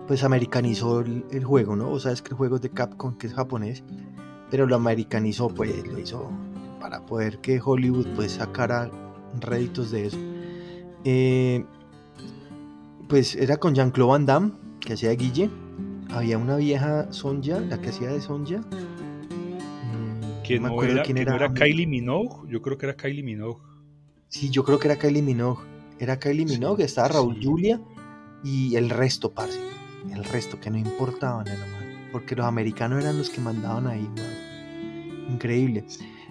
[0.10, 1.91] pues americanizó el, juego, ¿no?
[1.91, 3.84] O sea, es que el juego es de Capcom, que es japonés,
[4.50, 6.32] pero lo americanizó, pues lo hizo
[6.82, 8.89] para poder que Hollywood pues sacara
[9.39, 10.17] réditos de eso.
[11.04, 11.63] Eh,
[13.08, 15.52] pues era con Jean-Claude Van Damme, que hacía Guille.
[16.10, 18.62] Había una vieja Sonja, la que hacía de Sonja
[20.43, 21.54] que no, era, quién era.
[21.54, 23.62] Kylie Minogue, yo creo que era Kylie Minogue.
[24.28, 25.62] Sí, yo creo que era Kylie Minogue.
[26.00, 27.80] Era Kylie Minogue, estaba Raúl Julia
[28.43, 29.68] y el resto, parce.
[30.12, 31.45] El resto que no importaban,
[32.12, 34.09] porque los americanos eran los que mandaban ahí,
[35.29, 35.85] Increíble.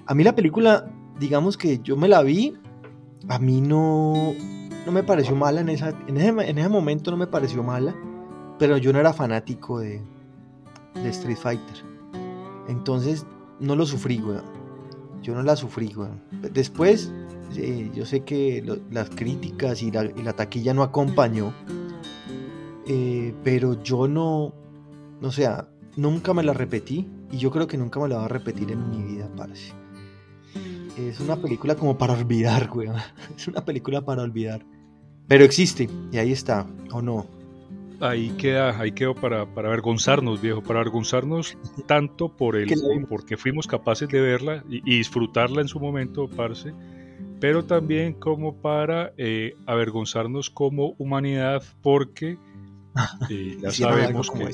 [0.07, 2.57] A mí la película, digamos que yo me la vi,
[3.28, 4.35] a mí no,
[4.85, 7.94] no me pareció mala en, esa, en, ese, en ese momento, no me pareció mala,
[8.59, 10.02] pero yo no era fanático de,
[10.94, 11.85] de Street Fighter.
[12.68, 13.24] Entonces
[13.61, 14.44] no lo sufrí, weón.
[15.22, 16.20] Yo no la sufrí, weón.
[16.52, 17.12] Después,
[17.57, 21.52] eh, yo sé que las críticas y la, taquilla no acompañó,
[22.88, 24.53] eh, pero yo no,
[25.22, 28.29] o sea, nunca me la repetí y yo creo que nunca me la voy a
[28.29, 29.72] repetir en mi vida, parece.
[30.96, 32.96] Es una película como para olvidar, weón.
[33.37, 34.64] Es una película para olvidar.
[35.29, 37.38] Pero existe y ahí está, ¿o no?
[38.01, 42.68] ahí queda, ahí quedó para, para avergonzarnos, viejo, para avergonzarnos tanto por el,
[43.09, 46.72] porque fuimos capaces de verla y, disfrutarla en su momento, parce,
[47.40, 52.38] pero también como para eh, avergonzarnos como humanidad, porque
[53.31, 54.51] eh, ya sabemos que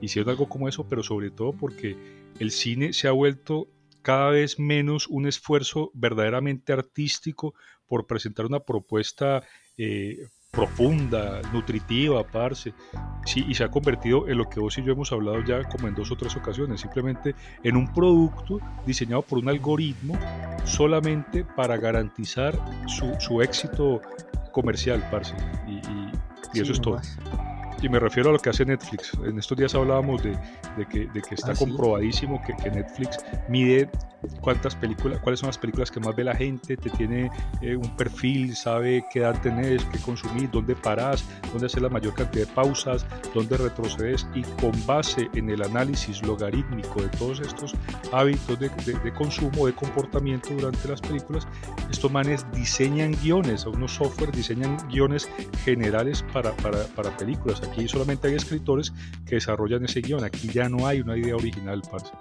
[0.00, 1.96] hicieron algo como eso, pero sobre todo porque
[2.38, 3.68] el cine se ha vuelto
[4.02, 7.54] cada vez menos un esfuerzo verdaderamente artístico
[7.86, 9.42] por presentar una propuesta
[9.76, 12.72] eh, profunda, nutritiva, parce.
[13.24, 15.88] Sí, y se ha convertido en lo que vos y yo hemos hablado ya como
[15.88, 20.18] en dos o tres ocasiones, simplemente en un producto diseñado por un algoritmo
[20.64, 24.00] solamente para garantizar su, éxito
[24.52, 25.34] comercial, parce.
[25.68, 27.00] Y, eso es todo.
[27.82, 29.12] Y me refiero a lo que hace Netflix.
[29.24, 30.36] En estos días hablábamos de,
[30.88, 33.90] que, está ah, comprobadísimo que, Netflix mide
[34.40, 37.30] cuántas películas, cuáles son las películas que más ve la gente, te tiene
[37.62, 42.14] eh, un perfil, sabe qué edad tenés, qué consumir, dónde parás, dónde hacer la mayor
[42.14, 47.74] cantidad de pausas, dónde retrocedes y con base en el análisis logarítmico de todos estos
[48.12, 51.48] hábitos de, de consumo, de comportamiento durante las películas,
[51.90, 55.28] estos manes diseñan guiones, unos software diseñan guiones
[55.64, 57.60] generales para, para, para películas.
[57.70, 58.92] Aquí solamente hay escritores
[59.26, 62.12] que desarrollan ese guion, aquí ya no hay una idea original, parce.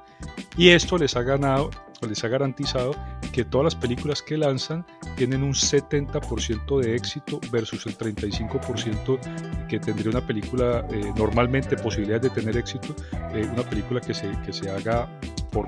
[0.57, 1.69] Y esto les ha ganado,
[2.07, 2.95] les ha garantizado
[3.31, 4.85] que todas las películas que lanzan
[5.15, 12.23] tienen un 70% de éxito versus el 35% que tendría una película eh, normalmente posibilidades
[12.23, 12.95] de tener éxito,
[13.33, 15.07] eh, una película que se, que se haga
[15.51, 15.67] por,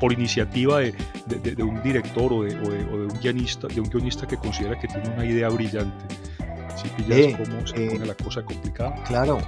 [0.00, 0.92] por, iniciativa de,
[1.62, 5.08] un director o de, o de, un guionista, de un guionista que considera que tiene
[5.08, 6.04] una idea brillante.
[6.76, 9.02] Si pillas eh, cómo se pone la cosa complicada.
[9.04, 9.38] Claro.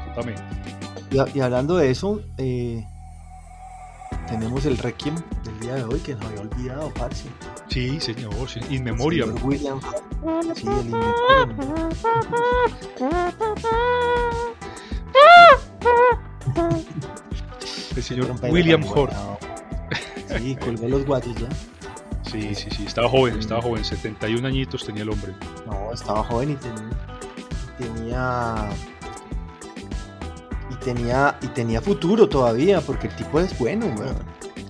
[1.11, 2.85] Y, y, hablando de eso, eh,
[4.27, 7.29] tenemos el Requiem del día de hoy que nos había olvidado, parce.
[7.69, 8.61] Sí, señor, sí.
[8.71, 9.35] In Memoriam.
[9.43, 9.81] William.
[10.55, 10.95] Sí, el In
[17.97, 19.13] el señor William Hort.
[20.39, 21.49] Sí, colgó los guatis ya.
[22.31, 25.35] Sí, sí, sí, estaba joven, estaba joven, 71 añitos tenía el hombre.
[25.67, 26.89] No, estaba joven y tenía
[30.71, 33.87] y tenía y tenía futuro todavía porque el tipo es bueno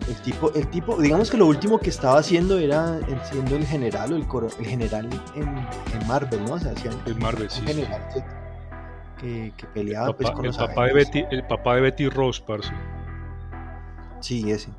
[0.09, 4.13] el tipo el tipo digamos que lo último que estaba haciendo era siendo el general
[4.13, 4.27] o el,
[4.59, 6.73] el general en, Marvel no o sea
[7.19, 8.03] Marvel sí, general
[9.19, 12.09] Que, peleaba el pues, papá, pues, con el papá de Betty el papá de Betty
[12.09, 12.73] Ross parce.
[14.21, 14.71] Sí ese.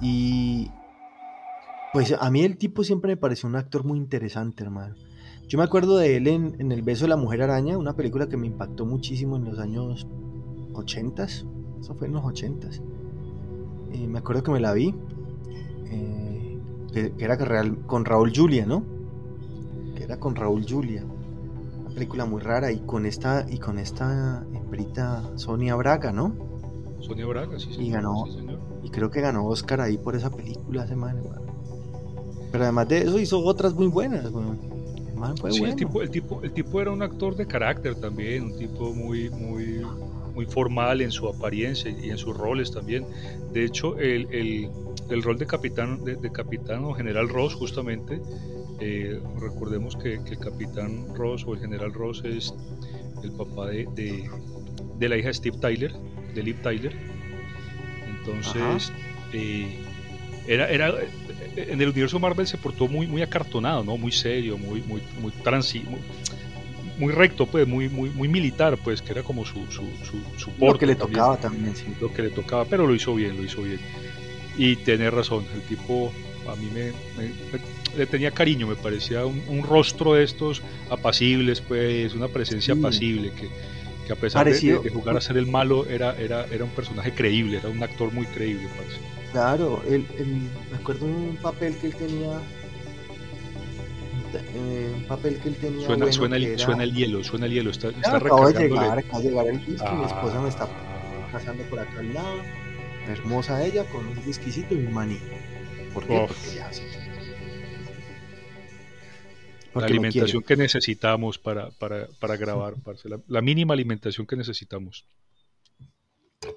[0.00, 0.70] Y
[1.92, 4.94] pues a mí el tipo siempre me pareció un actor muy interesante hermano
[5.50, 8.36] yo me acuerdo de él en, El beso de la mujer araña, una película que
[8.36, 10.06] me impactó muchísimo en los años
[10.74, 11.24] 80.
[11.24, 12.68] Eso fue en los 80.
[13.92, 14.94] Eh, me acuerdo que me la vi.
[15.90, 16.56] Eh,
[16.92, 17.36] que, era
[17.88, 18.84] con Raúl Julia, ¿no?
[19.96, 21.04] Que era con Raúl Julia.
[21.80, 26.32] Una película muy rara y con esta y con esta hembrita Sonia Braga, ¿no?
[27.00, 28.24] Sonia Braga, sí, Y ganó
[28.84, 31.20] y creo que ganó Oscar ahí por esa película semana.
[32.52, 34.30] Pero además de eso hizo otras muy buenas,
[35.50, 38.92] sí, el, tipo, el, tipo, el tipo era un actor de carácter también, un tipo
[38.94, 39.82] muy, muy,
[40.34, 43.04] muy formal en su apariencia y en sus roles también.
[43.52, 44.70] De hecho, el, el,
[45.10, 48.20] el rol de capitán, de, capitán o general Ross, justamente,
[48.80, 52.54] eh, recordemos que, el capitán Ross o el general Ross es
[53.22, 53.86] el papá de,
[54.98, 55.92] de, la hija de Steve Tyler,
[56.34, 56.94] de Liv Tyler.
[58.18, 58.92] Entonces,
[59.32, 59.78] eh,
[60.46, 60.94] era, era,
[61.56, 63.96] en el universo Marvel se portó muy, muy acartonado, ¿no?
[63.96, 65.82] Muy serio, muy, muy, muy transi,
[66.98, 69.82] muy, recto, pues, muy, muy, muy militar, pues, que era como su, su,
[70.36, 71.86] su, Lo que le tocaba también, sí.
[72.00, 73.80] Lo que le tocaba, pero lo hizo bien, lo hizo bien.
[74.56, 76.12] Y tiene razón, el tipo
[76.50, 76.92] a mí me,
[77.96, 83.48] le tenía cariño, me parecía un, rostro de estos apacibles, pues, una presencia apacible que,
[84.06, 87.58] que a pesar de, jugar a ser el malo, era, era, era un personaje creíble,
[87.58, 89.19] era un actor muy creíble, parece.
[89.32, 90.06] Claro, el,
[90.70, 92.40] me acuerdo un papel que él tenía.
[94.54, 95.86] Eh, un papel que él tenía.
[95.86, 97.70] Suena, suena, el, suena el hielo, suena el hielo.
[97.70, 99.94] Está, está acabo de llegar, acabo de llegar el whisky.
[99.94, 100.68] Mi esposa me está
[101.32, 102.42] pasando por acá al lado.
[103.08, 105.18] Hermosa ella, con un whiskycito y un maní.
[105.94, 106.26] ¿Por qué?
[106.26, 106.82] Porque ya sí.
[109.74, 115.04] la alimentación que necesitamos para, para, para grabar, la, la, mínima alimentación que necesitamos.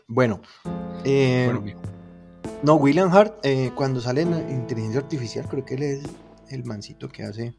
[0.08, 0.42] Bueno,
[1.06, 1.93] eh, bueno
[2.64, 6.04] no, William Hart, eh, cuando sale en inteligencia artificial, creo que él es
[6.50, 7.54] el mancito que hace.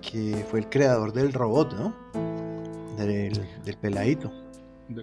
[0.00, 1.94] que fue el creador del robot, ¿no?
[2.96, 3.32] Del,
[3.80, 4.30] peladito.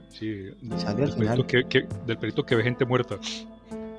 [0.10, 0.46] sí,
[0.78, 3.20] sale del, al Que, del peladito que ve gente muerta.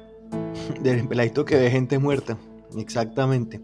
[0.81, 2.39] del peladito que ve gente muerta,
[2.77, 3.61] exactamente.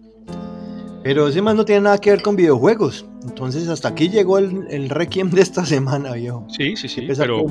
[1.06, 3.06] Pero ese más no tiene nada que ver con videojuegos.
[3.22, 6.44] Entonces, hasta aquí llegó el, el Requiem de esta semana, viejo.
[6.48, 7.06] Sí, sí, sí.
[7.16, 7.46] Pero,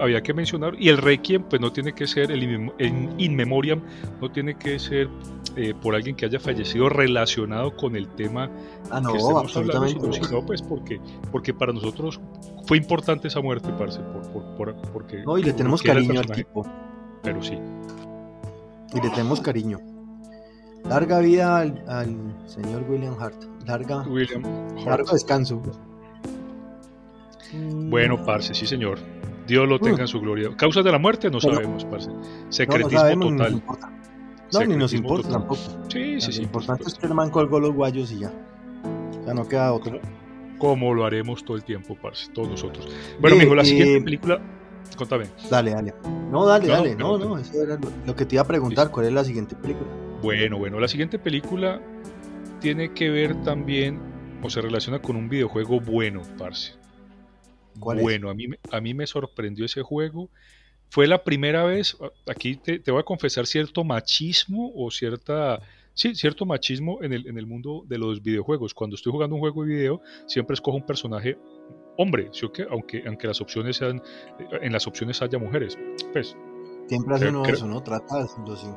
[0.00, 0.74] había, que mencionar.
[0.76, 3.80] Y el Requiem, pues no tiene que ser, el In, Memoriam,
[4.20, 5.08] no tiene que ser
[5.54, 8.50] eh, por alguien que haya fallecido relacionado con el tema
[8.90, 12.18] ah, no, que estamos hablando, sino, pues porque, porque para nosotros
[12.66, 14.00] fue importante esa muerte, parce.
[14.32, 16.66] Por, por, porque, no, y le tenemos cariño al tipo.
[17.22, 17.56] Pero sí.
[18.92, 19.91] Y le tenemos cariño.
[20.88, 23.44] Larga vida al, señor William Hart.
[23.66, 24.42] Larga, William
[24.84, 25.62] largo descanso.
[27.52, 28.98] Bueno, parce, sí, señor.
[29.46, 30.50] Dios lo tenga en su gloria.
[30.56, 31.30] ¿Causas de la muerte?
[31.30, 32.10] No sabemos, parce.
[32.48, 33.62] Secretismo total.
[34.52, 35.60] No, ni nos importa tampoco.
[35.88, 36.38] Sí, sí, sí.
[36.38, 38.32] Lo importante es que el man colgó los guayos y ya.
[39.26, 40.00] Ya no queda otro.
[40.58, 42.88] como lo haremos todo el tiempo, parce, todos nosotros.
[43.20, 44.40] Bueno, amigo, la siguiente película.
[44.96, 45.26] Contame.
[45.50, 45.94] Dale, dale.
[46.30, 46.94] No, dale, dale.
[46.96, 48.90] No, no, eso era lo que te iba a preguntar.
[48.90, 49.88] ¿Cuál es la siguiente película?
[50.22, 51.80] Bueno, bueno, la siguiente película
[52.60, 54.00] tiene que ver también
[54.42, 56.74] o se relaciona con un videojuego bueno, parce.
[57.74, 60.30] bueno, a mí, a mí me sorprendió ese juego.
[60.90, 65.60] Fue la primera vez, aquí te, te voy a confesar cierto machismo o cierta
[65.94, 68.74] sí, cierto machismo en el, en el mundo de los videojuegos.
[68.74, 71.38] Cuando estoy jugando un juego de video, siempre escojo un personaje
[71.96, 74.02] hombre, ¿sí aunque, aunque las opciones sean,
[74.38, 75.78] eh, en las opciones haya mujeres.
[76.12, 76.36] Pues,
[76.86, 77.78] siempre hace uno eso, ¿no?
[77.78, 78.68] Hacerlo así.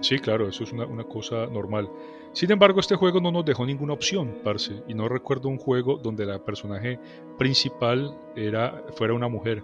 [0.00, 1.90] Sí, claro, eso es una, cosa normal.
[2.32, 5.98] Sin embargo, este juego no nos dejó ninguna opción, parce, y no recuerdo un juego
[5.98, 6.98] donde la personaje
[7.36, 9.62] principal era, fuera una mujer.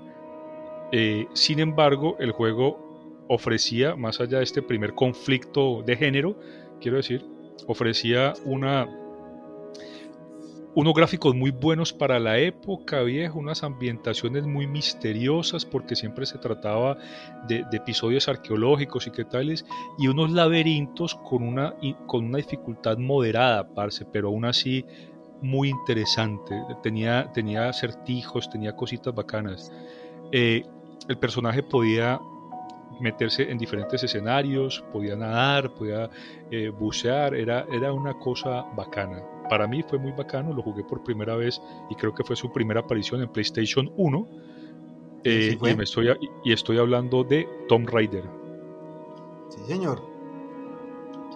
[0.91, 6.37] Eh, sin embargo, el juego ofrecía, más allá de este primer conflicto de género,
[6.81, 7.25] quiero decir,
[7.67, 8.89] ofrecía una,
[10.75, 16.39] unos gráficos muy buenos para la época vieja, unas ambientaciones muy misteriosas porque siempre se
[16.39, 16.99] trataba
[17.47, 19.65] de, episodios arqueológicos y qué tales,
[19.99, 21.75] y unos laberintos con una,
[22.07, 24.85] con una dificultad moderada, parce, pero aún así
[25.41, 26.61] muy interesante.
[26.83, 29.71] Tenía, tenía acertijos, tenía cositas bacanas.
[30.33, 30.65] Eh,
[31.09, 32.19] el personaje podía
[33.01, 36.09] meterse en diferentes escenarios, podía nadar, podía
[36.51, 39.34] eh, bucear, era, era una cosa bacana.
[39.49, 42.53] Para mí fue muy bacano, lo jugué por primera vez y creo que fue su
[42.53, 44.29] primera aparición en PlayStation 1.
[45.25, 46.09] Eh, y, me estoy,
[46.45, 48.25] y estoy hablando de Tomb Raider.
[49.49, 50.15] Sí, señor.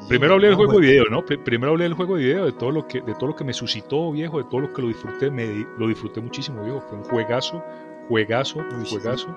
[0.07, 1.25] Primero hablé del juego de video, ¿no?
[1.25, 3.53] Primero hablé del juego de video, de todo lo que, de todo lo que me
[3.53, 6.81] suscitó, viejo, de todo lo que lo disfruté, me, lo disfruté muchísimo, viejo.
[6.89, 7.63] Fue un juegazo,
[8.09, 9.29] juegazo, un juegazo.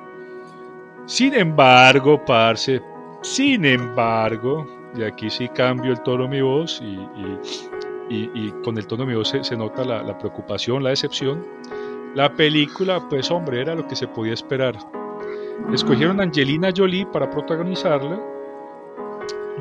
[1.05, 2.81] Sin embargo, parce,
[3.21, 6.97] sin embargo, y aquí sí cambio el tono de mi voz y,
[8.63, 11.45] con el tono de mi voz se, nota la, preocupación, la decepción.
[12.15, 14.77] La película, pues hombre, era lo que se podía esperar.
[15.73, 18.19] Escogieron a Angelina Jolie para protagonizarla.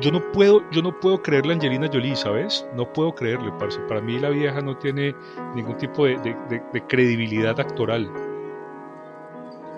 [0.01, 2.65] Yo no puedo, yo no puedo creerle a Angelina Jolie, ¿sabes?
[2.75, 3.79] No puedo creerle, parce.
[3.81, 5.13] Para mí la vieja no tiene
[5.55, 8.11] ningún tipo de, de credibilidad actoral.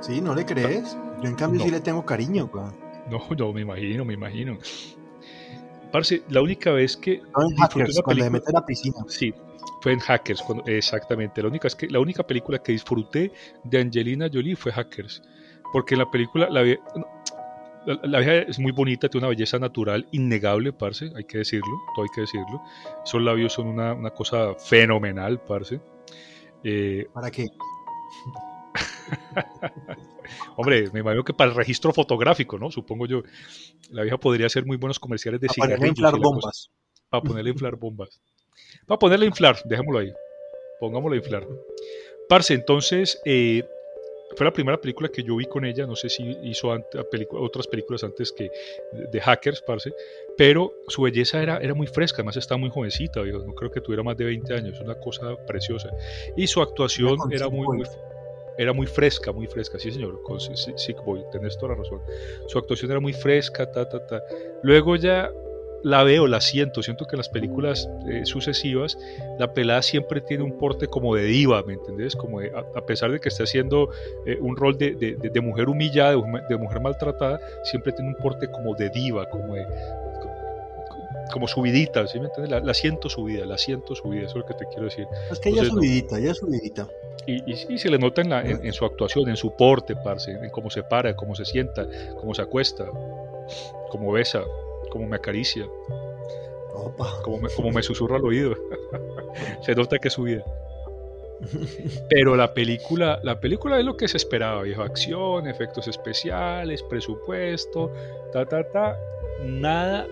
[0.04, 0.98] Sí, ¿no le crees?
[1.22, 2.50] Yo en cambio sí le tengo cariño,
[3.10, 4.58] No, yo me imagino, me imagino.
[5.94, 8.96] Parce, la única vez que no, en Hackers, cuando me a la piscina.
[9.08, 9.32] Sí,
[9.80, 11.44] fue en Hackers, exactamente.
[11.44, 13.32] La única, es que, la única película que disfruté
[13.64, 15.22] de Angelina Jolie fue Hackers.
[15.72, 16.64] Porque en la película la,
[17.86, 22.06] la, vieja es muy bonita, tiene una belleza natural innegable, parce, hay que decirlo, todo
[22.06, 22.60] hay que decirlo.
[23.06, 25.80] Esos labios son una, una cosa fenomenal, parce.
[26.64, 27.46] Eh, ¿Para qué?
[30.58, 32.72] Hombre, me imagino que para el registro fotográfico, ¿no?
[32.72, 33.24] Supongo yo.
[33.90, 35.80] La vieja podría hacer muy buenos comerciales de cigarrillos.
[35.80, 36.72] Para inflar bombas.
[37.10, 38.22] Para ponerle a inflar bombas.
[38.88, 40.14] Para ponerle a inflar, dejémoslo ahí.
[40.80, 41.48] Pongámoslo a inflar.
[42.28, 43.64] Parce, entonces, eh,
[44.36, 45.86] fue la primera película que yo vi con ella.
[45.86, 46.70] No sé si hizo
[47.32, 48.50] otras películas antes que
[49.12, 49.94] de hackers, parce.
[50.38, 53.24] Pero su belleza era, era muy fresca, además estaba muy jovencita.
[53.24, 54.80] no creo que tuviera más de 20 años.
[54.82, 55.90] Una cosa preciosa.
[56.36, 57.86] Y su actuación era muy, muy
[58.58, 62.02] era muy fresca, muy fresca, sí señor, con Sick Boy, tenés toda la razón.
[62.48, 64.22] Su actuación era muy fresca, ta, ta, ta.
[64.62, 65.30] Luego ya
[65.84, 68.98] la veo, la siento, siento que en las películas eh, sucesivas
[69.38, 72.16] la pelada siempre tiene un porte como de diva, ¿me entendés?
[72.16, 73.90] Como a, pesar de que esté haciendo
[74.26, 78.48] eh, un rol de, de, de, mujer humillada, de, mujer maltratada, siempre tiene un porte
[78.48, 79.66] como de diva, como de,
[81.32, 82.64] como subidita, ¿sí me entiendes?
[82.64, 85.08] La, siento subida, la siento subida, eso es lo que te quiero decir.
[85.32, 86.88] Es que ella es subidita, ella es subidita.
[87.26, 90.50] Y, y, se le nota en, la, en, su actuación, en su porte, parce, en
[90.50, 91.88] cómo se para, cómo se sienta,
[92.20, 92.86] cómo se acuesta,
[93.90, 94.44] cómo besa,
[94.90, 95.66] cómo me acaricia,
[96.74, 97.22] Opa.
[97.24, 98.56] Cómo, me, cómo me susurra al oído.
[99.62, 100.44] se nota que es su vida.
[102.10, 104.82] Pero la película, la película es lo que se esperaba, viejo.
[104.82, 107.92] Acción, efectos especiales, presupuesto,
[108.32, 108.98] ta, ta, ta.
[109.44, 110.08] Nada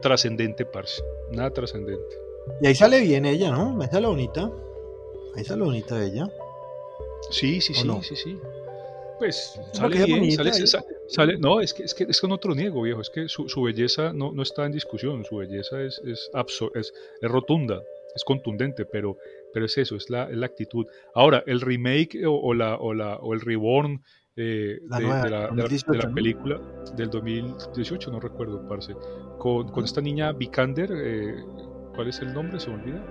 [0.00, 1.02] trascendente, parce.
[1.32, 2.16] Nada trascendente.
[2.60, 3.80] Y ahí sale bien ella, ¿no?
[3.80, 4.50] Ahí sale bonita.
[5.36, 6.28] Ahí sale bonita ella.
[7.30, 8.38] Sí, sí, sí, sí, sí.
[9.18, 10.30] Pues sale bien,
[11.08, 13.28] sale, no, es que, es que es que no te lo niego, viejo, es que
[13.28, 16.30] su, su belleza no, no, está en discusión, su belleza es, es,
[16.74, 17.82] es, es, rotunda,
[18.16, 19.18] es contundente, pero,
[19.52, 20.86] pero es eso, es la, la actitud.
[21.14, 24.02] Ahora, el remake o, la, o, la, o el reborn
[24.36, 26.58] eh, de, la, de, la, película
[26.96, 28.94] del 2018, no recuerdo, parce,
[29.40, 31.44] con, con esta niña Vikander, eh,
[31.94, 32.60] ¿cuál es el nombre?
[32.60, 33.02] ¿Se me olvida?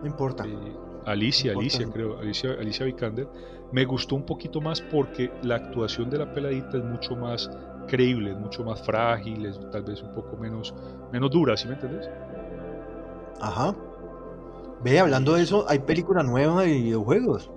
[0.00, 0.46] No importa.
[0.46, 3.28] Eh, Alicia, Alicia creo, Alicia, Alicia Vikander,
[3.72, 7.50] me gustó un poquito más porque la actuación de la peladita es mucho más
[7.88, 10.72] creíble, es mucho más frágil, es tal vez un poco menos,
[11.12, 12.08] menos dura, ¿sí me entiendes?
[13.40, 13.74] Ajá.
[14.84, 17.50] Ve, hablando de eso, hay película nueva de videojuegos.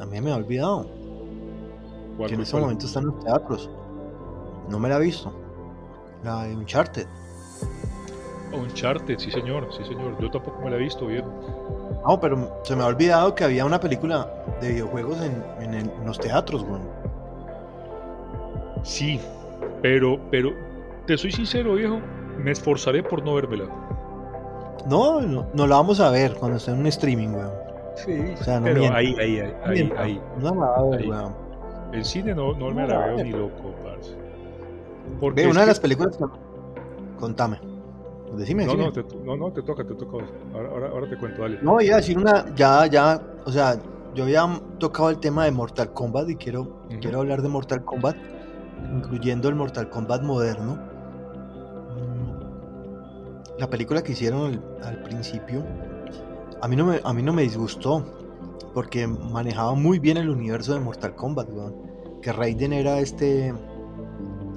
[0.00, 0.86] A mí me ha olvidado.
[2.18, 3.70] Que en este momento están en los teatros.
[4.68, 5.32] No me la he visto.
[6.24, 7.06] La de Uncharted.
[8.52, 10.16] Uncharted, sí señor, sí señor.
[10.20, 11.24] Yo tampoco me la he visto bien.
[12.06, 16.64] No, pero se me ha olvidado que había una película de videojuegos en, los teatros,
[16.64, 16.80] güey.
[18.82, 19.20] Sí,
[19.82, 20.52] pero, pero,
[21.06, 22.00] te soy sincero, viejo,
[22.38, 23.66] me esforzaré por no vérmela.
[24.88, 27.52] No, no, la vamos a ver cuando esté en un streaming, weón.
[27.96, 30.22] Sí, o sea, no pero ahí, ahí, ahí, ahí, ahí.
[30.38, 31.34] No la va a ver, weón.
[31.92, 34.27] En cine no, no, me la veo ni loco, parce.
[35.20, 36.24] Porque Ve, una de las películas que...
[37.18, 37.60] Contame.
[38.36, 40.24] Decime, no, no, te, no, no, te toca, te toca.
[40.54, 41.58] Ahora, ahora, te cuento, dale.
[41.62, 43.80] No, iba a decir una, ya, ya, o sea,
[44.14, 44.46] yo había
[44.78, 48.16] tocado el tema de Mortal Kombat y quiero, quiero hablar de Mortal Kombat,
[48.94, 50.78] incluyendo el Mortal Kombat moderno.
[51.96, 55.64] Mm, la película que hicieron al, principio,
[56.60, 58.04] a mí, no me, a mí no me disgustó,
[58.74, 61.88] porque manejaba muy bien el universo de Mortal Kombat, weón.
[62.20, 63.54] Que Raiden era este,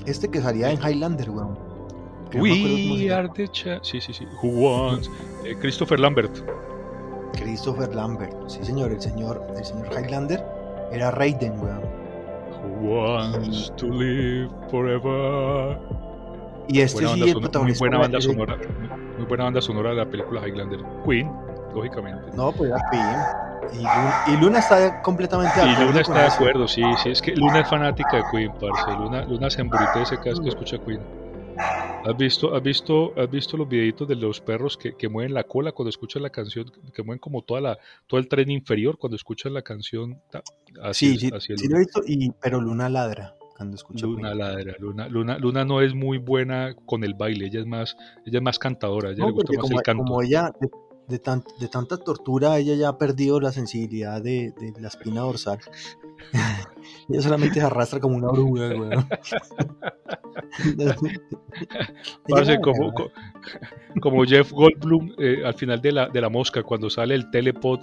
[0.06, 1.72] este que salía en Highlander, weón
[2.34, 3.50] We are the
[3.82, 4.26] Sí, sí, sí.
[4.42, 5.10] Who wants?
[5.46, 6.32] Eh, Christopher Lambert.
[7.34, 8.34] Christopher Lambert.
[8.48, 8.92] Sí, señor.
[8.92, 10.44] El señor, el señor Highlander
[10.92, 11.82] era Raiden, weón.
[12.64, 15.78] Who wants to live forever?
[16.68, 17.84] Y este sí, el protagonista.
[17.84, 18.58] Muy buena banda sonora.
[19.18, 20.80] Muy buena banda sonora de la película Highlander.
[21.06, 21.30] Queen,
[21.74, 22.32] lógicamente.
[22.36, 23.51] No, pues ya Queen.
[24.28, 25.84] Y Luna, está completamente de acuerdo.
[25.84, 27.10] Y Luna está de acuerdo, sí, sí.
[27.10, 28.92] Es que Luna es fanática de Queen, parce.
[28.98, 31.02] Luna, Luna se embrutece cada vez que escucha Queen.
[32.04, 35.44] ¿Has visto, has visto, has visto los videitos de los perros que, que, mueven la
[35.44, 39.16] cola cuando escuchan la canción, que mueven como toda la, todo el tren inferior cuando
[39.16, 40.20] escuchan la canción?
[40.82, 44.08] Así sí, sí, sí lo he visto, y, pero Luna ladra cuando escucha.
[44.08, 47.96] Luna ladra, Luna, Luna, Luna no es muy buena con el baile, ella es más,
[48.26, 50.04] ella es más cantadora, ella le gusta más el canto.
[50.04, 50.52] Como ella,
[51.08, 55.22] de, de, de, tanta tortura, ella ya ha perdido la sensibilidad de, de la espina
[55.22, 55.60] dorsal.
[57.10, 58.92] ella solamente se arrastra como una oruga, güey.
[62.62, 62.94] como,
[64.02, 67.80] como, Jeff Goldblum eh, al final de la, de la mosca, cuando sale el telepod,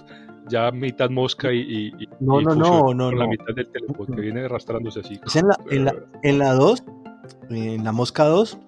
[0.47, 4.45] ya mitad mosca y, y no, no, no, no, la mitad del telepod, que viene
[4.45, 5.19] arrastrándose así.
[5.71, 6.83] en la 2,
[7.49, 8.59] en la, en la mosca 2,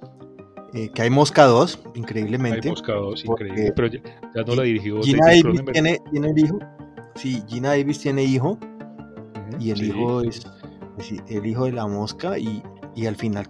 [0.74, 2.68] eh, que hay Mosca 2, increíblemente.
[2.68, 4.02] Hay Mosca 2, increíble, pero ya,
[4.46, 5.02] no la dirigió.
[5.02, 6.60] Gina Davis tiene, tiene el hijo.
[7.16, 8.58] Sí, Gina Davis tiene hijo.
[9.60, 10.48] y el hijo es,
[11.28, 12.64] el hijo de la mosca y,
[12.96, 13.50] y al final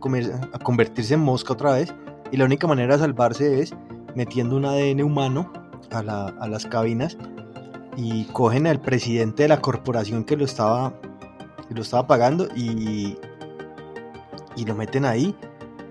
[0.54, 1.94] a convertirse en mosca otra vez.
[2.32, 3.74] Y la única manera de salvarse es
[4.16, 5.52] metiendo un ADN humano
[5.92, 7.18] a, la, a las cabinas
[7.98, 10.94] y cogen al presidente de la corporación que lo estaba,
[11.68, 13.18] que lo estaba pagando y,
[14.56, 15.36] y lo meten ahí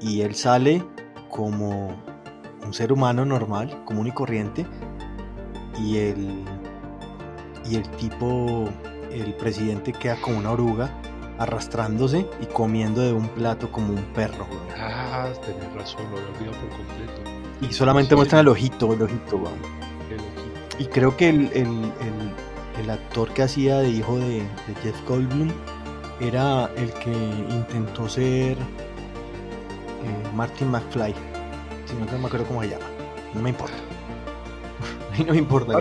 [0.01, 0.83] y él sale
[1.31, 1.97] como
[2.65, 4.67] un ser humano normal, común y corriente,
[5.79, 6.45] y el,
[7.69, 8.69] y el tipo,
[9.11, 10.91] el presidente queda como una oruga,
[11.39, 14.47] arrastrándose y comiendo de un plato como un perro.
[14.79, 17.23] Ah, tenés razón, lo había olvidado por completo.
[17.63, 19.43] Y solamente muestran el ojito, el ojito,
[20.79, 21.93] Y creo que el, el,
[22.79, 25.51] el, actor que hacía de hijo de, de Jeff Goldblum
[26.21, 28.57] era el que intentó ser
[30.03, 31.15] eh, Martin McFly.
[31.87, 32.87] Si no, me acuerdo cómo se llama.
[33.35, 33.77] No me importa.
[35.27, 35.81] no me importa.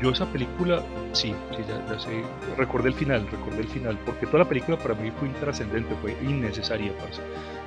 [0.00, 2.22] yo esa película, sí, sí ya, sé,
[2.56, 6.16] recordé el final, recordé el final, porque toda la película para mí fue intrascendente, fue
[6.22, 6.92] innecesaria,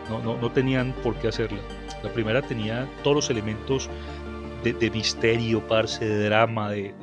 [0.09, 1.59] No, no, no tenían por qué hacerla.
[2.03, 3.89] La primera tenía todos los elementos
[4.63, 6.93] de, de misterio, parce, de drama, de,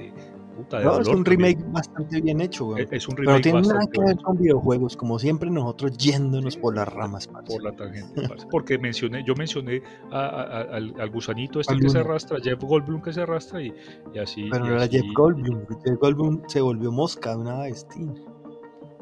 [1.00, 2.86] es un remake bastante bien hecho, güey.
[2.90, 6.74] Es, un remake Pero tiene nada que ver con videojuegos, como siempre nosotros yéndonos por
[6.74, 12.38] las ramas, Por la tangente, Porque mencioné, yo mencioné al, gusanito este que se arrastra,
[12.42, 13.72] Jeff Goldblum que se arrastra y,
[14.20, 14.48] así.
[14.50, 17.86] Pero no era Jeff Goldblum, Jeff Goldblum se volvió mosca una vez,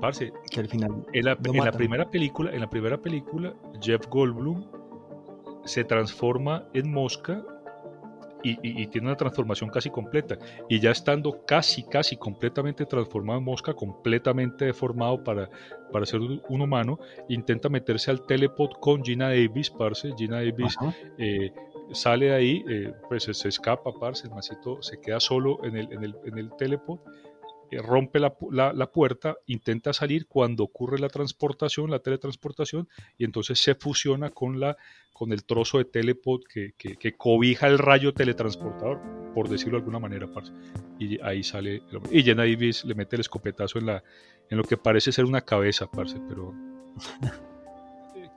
[0.00, 4.06] Parce, que al final en la, en la primera película, en la primera película, Jeff
[4.08, 4.66] Goldblum
[5.64, 7.42] se transforma en mosca
[8.44, 10.38] y, tiene una transformación casi completa.
[10.68, 15.48] Y ya estando casi, casi completamente transformado en mosca, completamente deformado para,
[15.90, 20.12] para ser un, humano, intenta meterse al telepod con Gina Davis, parce.
[20.16, 20.76] Gina Davis
[21.18, 21.52] eh,
[21.92, 24.28] sale de ahí, eh, pues se, escapa, parce.
[24.28, 27.00] El masito se queda solo en el, en el, en el telepod
[27.72, 32.88] rompe la, la, puerta, intenta salir cuando ocurre la transportación, la teletransportación,
[33.18, 34.76] y entonces se fusiona con, la,
[35.12, 39.00] con el trozo de telepod que, que, cobija el rayo teletransportador,
[39.34, 40.52] por decirlo de alguna manera, parce.
[40.98, 41.82] Y ahí sale.
[42.10, 44.04] y Jenna Davis le mete el escopetazo en, la,
[44.50, 46.54] en lo que parece ser una cabeza, parce, pero.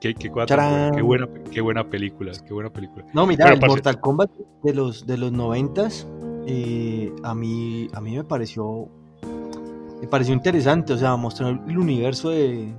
[0.00, 3.04] Qué, qué, qué, buena, qué buena película, qué buena película.
[3.14, 4.30] No, mira, el Mortal Kombat
[4.62, 6.06] de los, de los noventas
[6.46, 8.88] eh, a, mí, a mí me pareció
[10.00, 12.72] me pareció interesante, o sea, mostrar el universo de,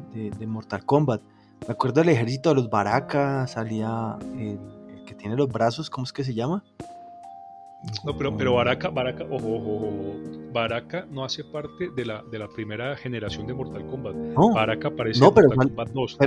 [0.48, 1.22] Mortal Kombat.
[1.68, 4.60] Me acuerdo del ejército de los Baraka, salía el,
[5.06, 6.64] que tiene los brazos, ¿cómo es que se llama?
[8.06, 10.16] No, pero, pero Baraka, Baraka, ojo, ojo,
[10.52, 14.16] Baraka no hace parte de la, de la primera generación de Mortal Kombat.
[14.54, 16.18] Baraka aparece en Mortal Kombat 2.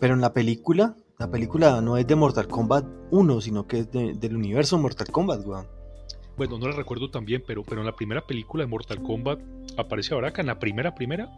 [0.00, 3.90] Pero, en la película, la película no es de Mortal Kombat 1, sino que es
[3.90, 5.66] del universo Mortal Kombat, weón
[6.36, 9.40] bueno, no la recuerdo tan bien, pero, pero en la primera película de Mortal Kombat
[9.76, 11.30] aparece Baraka, en la primera, primera.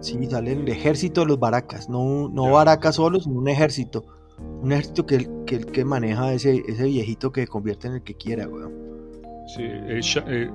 [0.00, 4.04] Sí, sale el ejército de los Baracas, no, no Baracas solo, sino un ejército.
[4.62, 8.46] Un ejército que el que, maneja ese, ese viejito que convierte en el que quiera,
[8.48, 8.72] weón.
[9.48, 10.50] Sí, eh, eh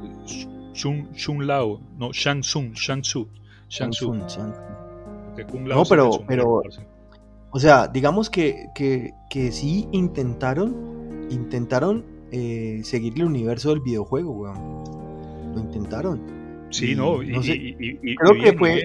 [0.73, 3.27] Shun, Lao, no, Shang Tsung, Shang Tzu.
[3.69, 4.21] Shang Tsung.
[5.65, 6.61] No, pero, pero
[7.49, 14.31] o sea, digamos que, que, que sí intentaron, intentaron eh, seguir el universo del videojuego,
[14.31, 15.53] weón.
[15.53, 16.67] Lo intentaron.
[16.71, 18.81] Sí, no, y, creo que fue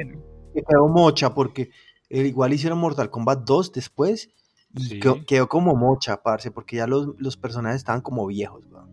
[0.53, 1.70] que quedó mocha porque
[2.11, 4.28] eh, igual hicieron Mortal Kombat 2 después
[4.74, 8.90] y quedó, como mocha, parce, porque ya los, personajes estaban como viejos, weón.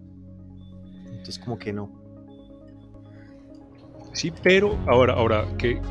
[1.08, 1.92] Entonces como que no.
[4.14, 5.82] Sí, pero ahora, ahora, que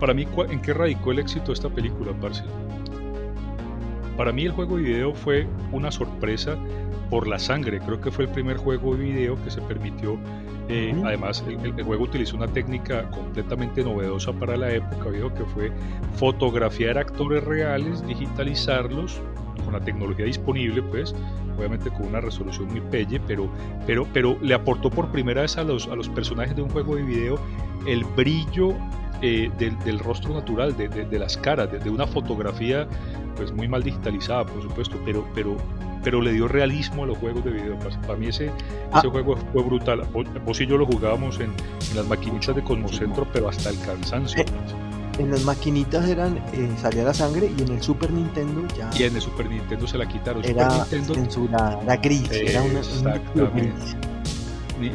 [0.00, 2.42] para mí, ¿en qué radicó el éxito de esta película, parce?
[4.16, 6.56] Para mí el juego de video fue una sorpresa
[7.10, 7.80] por la sangre.
[7.80, 10.18] Creo que fue el primer juego de video que se permitió.
[10.68, 15.72] Eh, además, el, juego utilizó una técnica completamente novedosa para la época, viejo, que fue
[16.16, 19.20] fotografiar actores reales, digitalizarlos
[19.64, 21.14] con la tecnología disponible, pues,
[21.56, 23.48] obviamente con una resolución muy pelle, pero,
[23.86, 26.96] pero, pero le aportó por primera vez a los, a los personajes de un juego
[26.96, 27.38] de video
[27.86, 28.74] el brillo
[29.22, 32.86] eh, del, rostro natural, de, de, las caras, de, una fotografía
[33.36, 35.56] pues muy mal digitalizada, por supuesto, pero, pero
[36.02, 37.78] pero le dio realismo a los juegos de video.
[37.78, 38.50] Para mí ese,
[38.92, 38.98] ah.
[38.98, 40.02] ese juego fue brutal.
[40.44, 41.52] Vos, y yo lo jugábamos en,
[41.94, 44.42] las maquinitas de Cosmocentro, pero hasta el cansancio.
[44.42, 44.46] Eh,
[45.18, 48.90] en las maquinitas eran eh, salía la sangre y en el Super Nintendo ya.
[48.96, 50.44] Y en el Super Nintendo se la quitaron.
[50.44, 52.80] Era Super Nintendo, censurada, era gris, era una,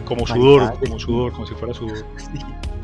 [0.06, 2.06] como sudor, como sudor, como si fuera sudor.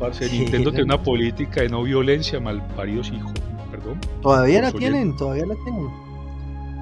[0.30, 3.32] Nintendo tiene una política de no violencia, malparidos hijos,
[3.70, 3.98] perdón.
[4.22, 6.09] Todavía la tienen, todavía la tienen.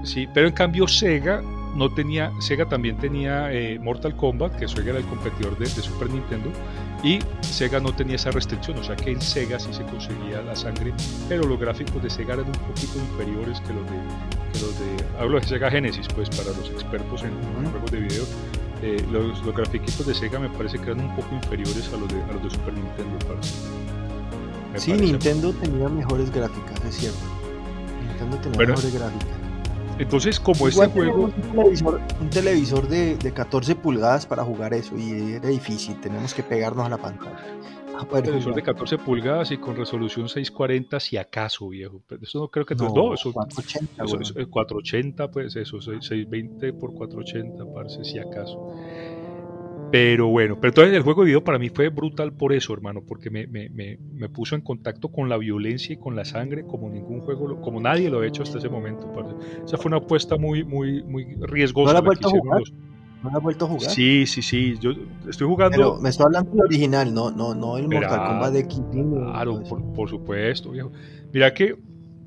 [0.05, 1.43] Sí, pero en cambio Sega
[1.75, 6.11] no tenía, Sega también tenía eh, Mortal Kombat, que Sega era el competidor de, Super
[6.11, 6.51] Nintendo,
[7.03, 10.57] y Sega no tenía esa restricción, o sea que en Sega sí se conseguía la
[10.57, 10.93] sangre,
[11.29, 13.99] pero los gráficos de Sega eran un poquito inferiores que los de,
[14.53, 17.33] que los de hablo de Sega Genesis, pues para los expertos en,
[17.71, 18.25] juegos de video,
[18.83, 22.09] eh, los, los grafiquitos de Sega me parece que eran un poco inferiores a los
[22.09, 23.19] de, a los de Super Nintendo.
[24.77, 27.19] sí, Nintendo tenía mejores gráficas, es cierto.
[28.09, 29.38] Nintendo tenía mejores gráficas.
[29.99, 31.31] Entonces, como este juego.
[32.21, 36.89] Un televisor, de, 14 pulgadas para jugar eso y era difícil, tenemos que pegarnos a
[36.89, 37.45] la pantalla.
[38.01, 42.01] Un televisor de 14 pulgadas y con resolución 640, si acaso, viejo.
[42.23, 42.77] Eso no creo que.
[42.77, 48.73] No, no eso, 480, eso, 480, pues eso, 620 por 480, parece, si acaso.
[49.91, 53.03] Pero bueno, pero entonces el juego de video para mí fue brutal por eso, hermano,
[53.07, 56.91] porque me, me, me, puso en contacto con la violencia y con la sangre como
[56.91, 59.07] ningún juego, como nadie lo ha hecho hasta ese momento.
[59.07, 61.93] O sea, fue una apuesta muy, muy, muy riesgosa.
[61.93, 62.01] ¿No la,
[63.33, 63.91] la vuelto a jugar?
[63.91, 64.77] Sí, sí, sí.
[64.79, 64.93] Yo
[65.29, 65.77] estoy jugando.
[65.77, 68.83] Pero me estoy hablando del original, no, no, no el Mortal Kombat de King.
[68.93, 70.93] Claro, por, por, supuesto, viejo.
[71.33, 71.77] Mira que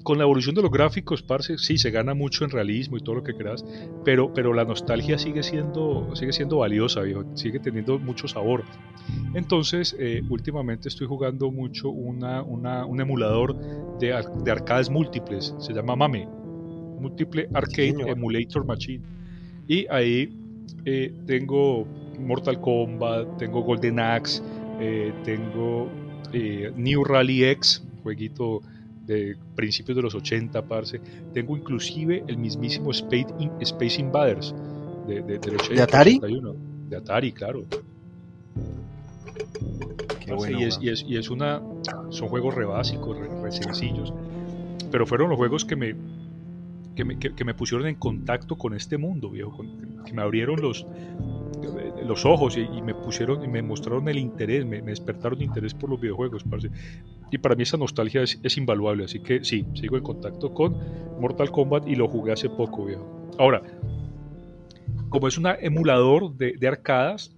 [0.03, 3.15] con la evolución de los gráficos, parce, sí, se gana mucho en realismo y todo
[3.15, 3.65] lo que creas,
[4.03, 7.01] pero, pero la nostalgia sigue siendo, sigue siendo valiosa,
[7.35, 8.63] sigue teniendo mucho sabor.
[9.33, 13.55] Entonces, eh, últimamente estoy jugando mucho una, un emulador
[13.99, 16.27] de, arcades múltiples, se llama MAME,
[16.99, 19.03] Múltiple Arcade Emulator Machine.
[19.67, 20.37] Y ahí
[20.85, 21.87] eh, tengo
[22.19, 24.41] Mortal Kombat, tengo Golden Axe,
[24.79, 25.89] eh, tengo
[26.31, 28.61] New Rally X, jueguito
[29.05, 30.99] de principios de los 80, parce.
[31.33, 33.27] Tengo inclusive el mismísimo Space,
[33.61, 34.53] Space Invaders
[35.07, 36.19] de, de, de Atari?
[36.89, 37.63] De Atari, claro.
[40.27, 41.61] y, es, y, es, y, es, una.
[42.09, 44.13] Son juegos re básicos, re, sencillos.
[44.91, 45.95] Pero fueron los juegos que me,
[46.95, 49.63] que me, que, me, pusieron en contacto con este mundo, viejo.
[50.05, 50.85] que me abrieron los,
[52.05, 55.99] los ojos y, me pusieron y me mostraron el interés, me, despertaron interés por los
[55.99, 56.43] videojuegos.
[57.31, 60.77] Y para mí esa nostalgia es, invaluable, así que sí, sigo en contacto con
[61.19, 63.31] Mortal Kombat y lo jugué hace poco, viejo.
[63.39, 63.61] Ahora,
[65.09, 67.35] como es un emulador de, de arcadas,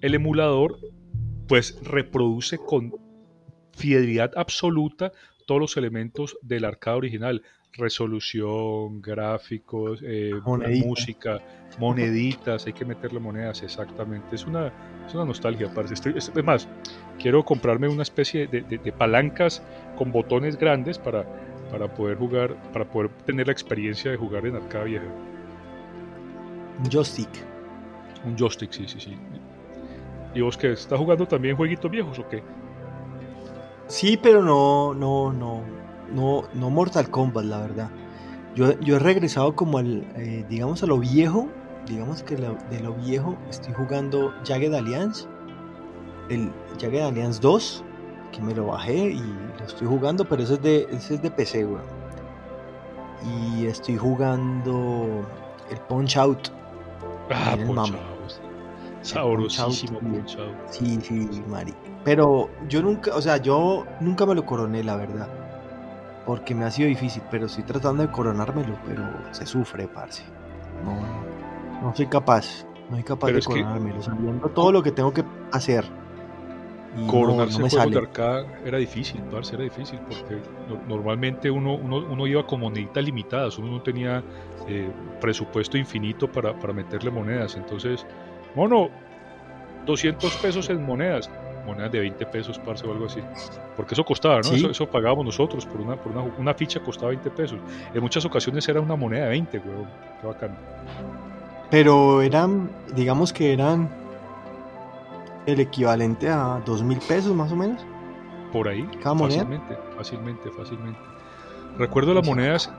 [0.00, 0.78] el emulador
[1.46, 2.94] pues reproduce con
[3.72, 5.12] fidelidad absoluta
[5.46, 7.42] todos los elementos del arcade original
[7.76, 10.32] resolución, gráficos, eh,
[10.84, 11.40] música,
[11.78, 14.34] moneditas, hay que meterle monedas, exactamente.
[14.34, 14.72] Es una,
[15.06, 15.94] es una nostalgia, parece.
[15.94, 16.68] Estoy, es, además,
[17.18, 19.62] quiero comprarme una especie de, palancas
[19.96, 21.24] con botones grandes para,
[21.70, 25.06] para poder jugar, para poder tener la experiencia de jugar en arcade vieja.
[26.82, 27.28] Un joystick.
[28.24, 29.16] Un joystick, sí, sí, sí.
[30.34, 30.72] ¿Y vos qué?
[30.72, 32.42] ¿Estás jugando también jueguitos viejos o qué?
[33.86, 35.62] Sí, pero no, no, no,
[36.12, 37.90] no, no Mortal Kombat, la verdad.
[38.54, 41.48] Yo, yo he regresado como al, eh, digamos, a lo viejo,
[41.86, 45.28] digamos que de lo viejo estoy jugando Jagged Alliance,
[46.28, 47.84] el Jagged Alliance 2,
[48.32, 49.22] que me lo bajé y
[49.58, 51.82] lo estoy jugando, pero ese es de, ese es de PC, weón.
[53.24, 55.26] Y estoy jugando
[55.70, 56.48] el Punch Out.
[57.30, 57.96] Ah, Punch Out.
[59.02, 60.54] Sabrosísimo Punch Out.
[60.70, 61.74] Sí, sí, Mari.
[62.04, 65.28] Pero yo nunca, o sea, yo nunca me lo coroné, la verdad.
[66.24, 70.24] Porque me ha sido difícil, pero estoy tratando de coronármelo, pero se sufre, parce.
[70.84, 75.24] No, no soy capaz, no soy capaz de coronármelo, sabiendo todo lo que tengo que
[75.52, 75.84] hacer.
[77.06, 80.40] Coronarse no, no de arcade era difícil, parce, era difícil, porque
[80.88, 84.22] normalmente uno, uno, uno iba con moneditas limitadas, uno no tenía
[84.68, 84.88] eh,
[85.20, 88.06] presupuesto infinito para, para meterle monedas, entonces,
[88.54, 88.90] mono,
[89.84, 91.30] 200 pesos en monedas,
[91.66, 93.20] monedas de 20 pesos, parce, o algo así.
[93.76, 94.70] Porque eso costaba, ¿no?
[94.70, 97.58] Eso, pagábamos nosotros, por, una, por una, una, ficha costaba 20 pesos.
[97.92, 99.86] En muchas ocasiones era una moneda de 20, weón.
[100.20, 100.56] Qué bacán.
[101.70, 103.90] Pero eran, digamos que eran
[105.46, 107.84] el equivalente a 2 mil pesos más o menos.
[108.52, 108.88] Por ahí.
[109.02, 111.00] Cada fácilmente, Fácilmente, fácilmente.
[111.78, 112.72] Recuerdo las monedas,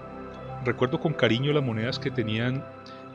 [0.65, 2.63] recuerdo con cariño las monedas que tenían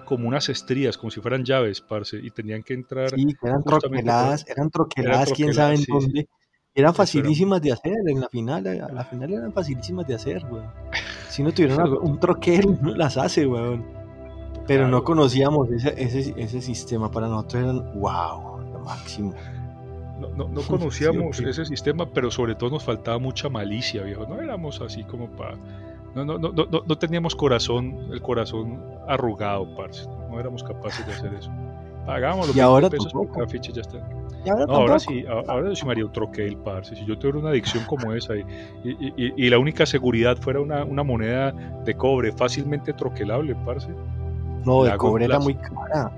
[0.05, 3.11] como unas estrías, como si fueran llaves, parce, y tenían que entrar.
[3.11, 6.29] Sí, eran troqueladas, eran troqueladas, quién sabe en dónde.
[6.75, 10.71] Eran facilísimas de hacer, en la final, a la final eran facilísimas de hacer, weón.
[11.29, 13.85] Si no tuvieran un troquel, no las hace, weón.
[14.67, 18.52] Pero no conocíamos ese, ese, ese, sistema, para nosotros eran, wow,
[18.83, 19.35] máximo.
[20.21, 24.27] No, no, no conocíamos ese sistema, pero sobre todo nos faltaba mucha malicia, viejo.
[24.27, 25.57] No éramos así como para
[26.15, 30.07] no, no, no, no, no teníamos corazón, el corazón arrugado, parce.
[30.31, 31.51] No éramos capaces de hacer eso.
[32.07, 32.91] Pagábamos los y ahora
[33.33, 33.99] cada ficha, ya está.
[34.51, 36.97] ahora, no, ahora sí, ahora sí me haría un troquel, parce.
[36.97, 38.45] Si yo tuviera una adicción como esa y,
[38.85, 41.53] y, y, la única seguridad fuera una, una, moneda
[41.85, 43.89] de cobre fácilmente troquelable, parce.
[44.67, 46.13] No, de cobre era muy cara.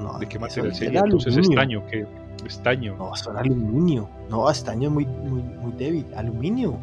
[0.00, 1.00] No, ¿De qué material sería?
[1.00, 2.06] Entonces estaño, ¿qué?
[2.46, 2.96] Estaño.
[2.96, 4.08] No, son aluminio.
[4.30, 6.06] No, estaño es muy, muy, muy débil.
[6.14, 6.78] Aluminio.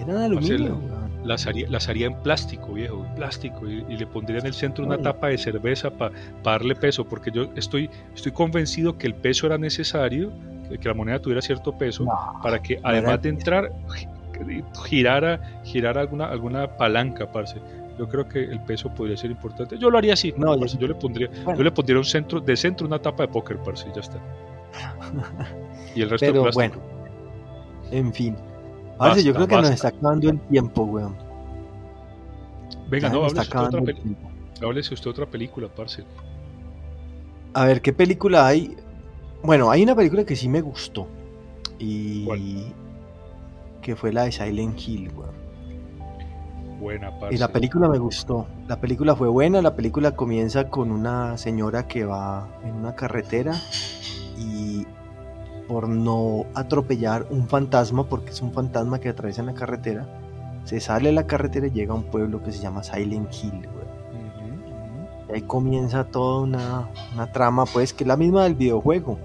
[0.00, 0.78] Eran aluminio
[1.24, 4.84] las haría, las haría en plástico, viejo, en plástico, y, le pondría en el centro
[4.84, 9.46] una tapa de cerveza para darle peso, porque yo estoy, estoy convencido que el peso
[9.46, 10.32] era necesario,
[10.68, 12.06] que, la moneda tuviera cierto peso,
[12.42, 13.72] para que además de entrar,
[14.84, 17.60] girara, girara alguna, alguna palanca, parce.
[17.98, 19.78] Yo creo que el peso podría ser importante.
[19.78, 22.86] Yo lo haría así, no, yo, le pondría, yo le pondría un centro, de centro
[22.86, 24.18] una tapa de póker, parce, ya está.
[25.94, 26.74] y el resto Pero, Bueno,
[27.90, 28.36] en fin
[29.24, 31.16] yo creo que nos está acabando el tiempo, weón.
[32.88, 33.82] Venga, no, háblese usted, otra
[34.62, 36.04] háblese usted otra película, parce.
[37.54, 38.76] A ver, ¿qué película hay?
[39.42, 41.06] Bueno, hay una película que sí me gustó.
[41.78, 42.66] Y.
[43.80, 45.41] Que fue la de Silent Hill, weón.
[46.82, 47.36] Buena, parce.
[47.36, 48.48] Y la película me gustó.
[48.66, 49.62] La película fue buena.
[49.62, 53.54] La película comienza con una señora que va en una carretera
[54.36, 54.84] y
[55.68, 60.06] por no atropellar un fantasma, porque es un fantasma que atraviesa la carretera,
[60.64, 63.68] se sale de la carretera y llega a un pueblo que se llama Silent Hill,
[65.28, 69.18] Y ahí comienza toda una, una, trama, pues, que es la misma del videojuego.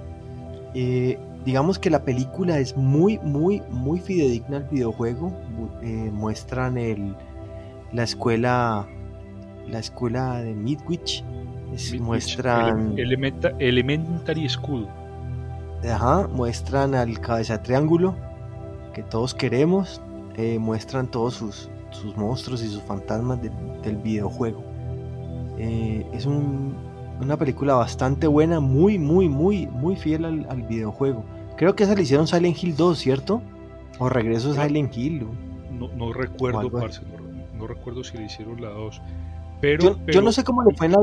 [0.74, 5.34] Eh, digamos que la película es muy, muy, muy fidedigna al videojuego.
[5.82, 7.16] Eh, muestran el,
[7.92, 8.88] la escuela,
[9.68, 11.24] la escuela de Midwich.
[12.00, 12.96] muestran...
[13.60, 14.88] elementary School
[15.84, 18.16] Ajá, muestran al cabeza triángulo
[18.94, 20.02] que todos queremos,
[20.36, 24.64] eh, muestran todos sus, sus, monstruos y sus fantasmas del videojuego.
[25.60, 31.24] Eh, es una película bastante buena, muy, muy, muy, muy fiel al, videojuego.
[31.58, 33.42] Creo que esa le hicieron Silent Hill 2, ¿cierto?
[34.00, 35.28] O Regreso a Silent Hill.
[35.72, 37.17] No, no recuerdo, parce, no,
[37.66, 39.02] recuerdo si le hicieron la 2.
[39.60, 41.00] Pero yo, no sé cómo le fue en la,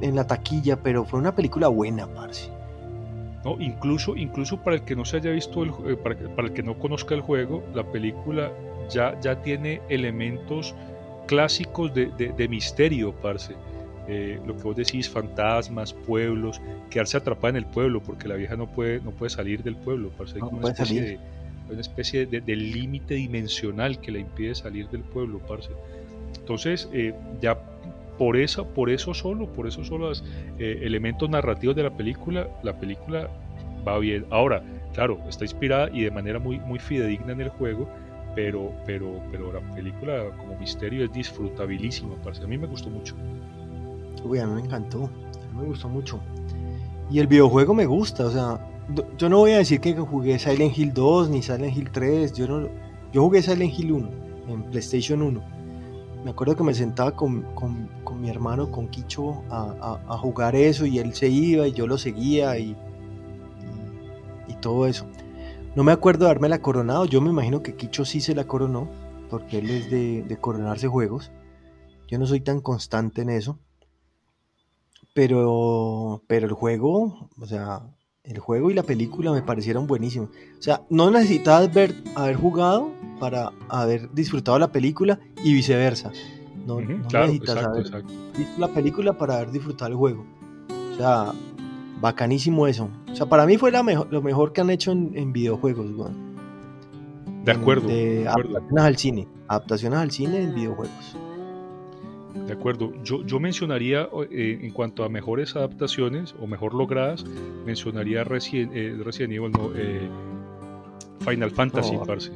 [0.00, 2.50] en la, taquilla, pero fue una película buena, parce.
[3.44, 3.60] ¿no?
[3.60, 6.62] Incluso, incluso para el que no se haya visto, el, eh, para, para, el que
[6.62, 8.50] no conozca el juego, la película
[8.90, 10.74] ya, ya tiene elementos
[11.26, 13.54] clásicos de, de, misterio, parce.
[14.06, 18.56] Eh, lo que vos decís, fantasmas, pueblos, quedarse atrapada en el pueblo, porque la vieja
[18.56, 20.36] no puede, no puede salir del pueblo, parce.
[20.36, 21.18] Hay una especie hay
[21.70, 25.70] una especie de, límite dimensional que le impide salir del pueblo, parce.
[26.38, 27.58] Entonces, eh, ya
[28.18, 30.24] por eso, por eso solo, por eso solo los
[30.58, 33.28] eh, elementos narrativos de la película, la película
[33.86, 34.26] va bien.
[34.30, 34.62] Ahora,
[34.92, 37.88] claro, está inspirada y de manera muy, muy fidedigna en el juego,
[38.34, 42.42] pero, pero, pero la película como misterio es disfrutabilísima, parce.
[42.42, 43.16] A mí me gustó mucho.
[44.24, 46.20] Uy, a mí me encantó, a mí me gustó mucho.
[47.10, 48.58] Y el videojuego me gusta, o sea,
[49.16, 52.46] yo no voy a decir que jugué Silent Hill 2 ni Silent Hill 3, yo,
[52.46, 52.68] no,
[53.12, 54.10] yo jugué Silent Hill 1
[54.48, 55.42] en PlayStation 1.
[56.24, 60.56] Me acuerdo que me sentaba con, con, con mi hermano, con Kicho, a, a, jugar
[60.56, 62.76] eso y él se iba y yo lo seguía y,
[64.48, 65.06] y, todo eso.
[65.76, 68.44] No me acuerdo de darme la coronado, yo me imagino que Kicho sí se la
[68.44, 68.88] coronó,
[69.28, 71.30] porque él es de, de coronarse juegos.
[72.08, 73.58] Yo no soy tan constante en eso.
[75.12, 77.82] Pero, pero el juego, o sea,
[78.24, 80.30] el juego y la película me parecieron buenísimos.
[80.58, 86.10] O sea, no necesitabas ver, haber jugado para haber disfrutado la película y viceversa.
[86.66, 90.24] No, necesitas haber visto la película para haber disfrutado el juego.
[90.92, 91.32] O sea,
[92.00, 92.88] bacanísimo eso.
[93.12, 95.86] O sea, para mí fue la lo mejor que han hecho en, videojuegos,
[97.44, 97.88] De acuerdo.
[97.88, 99.28] de, adaptaciones al cine.
[99.48, 101.16] Adaptaciones al cine en videojuegos.
[102.34, 107.24] De acuerdo, yo, yo mencionaría eh, en cuanto a mejores adaptaciones o mejor logradas,
[107.64, 110.08] mencionaría Resident, eh, Evil, no, eh,
[111.20, 112.32] Final Fantasy, parce.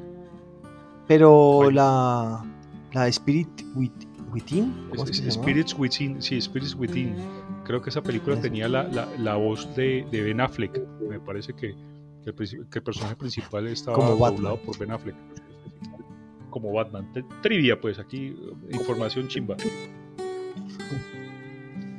[1.08, 2.44] Pero la,
[2.92, 3.48] la Spirit
[4.32, 4.72] Within,
[5.30, 7.14] Spirits Within, sí, Spirits Within.
[7.64, 10.80] Creo que esa película tenía la, la, la voz de, de, Ben Affleck.
[11.08, 11.74] Me parece que,
[12.24, 14.18] que, el, personaje principal estaba Como
[14.58, 15.16] por Ben Affleck
[16.50, 17.12] como Batman.
[17.42, 18.36] Trivia, pues aquí,
[18.70, 19.56] información chimba.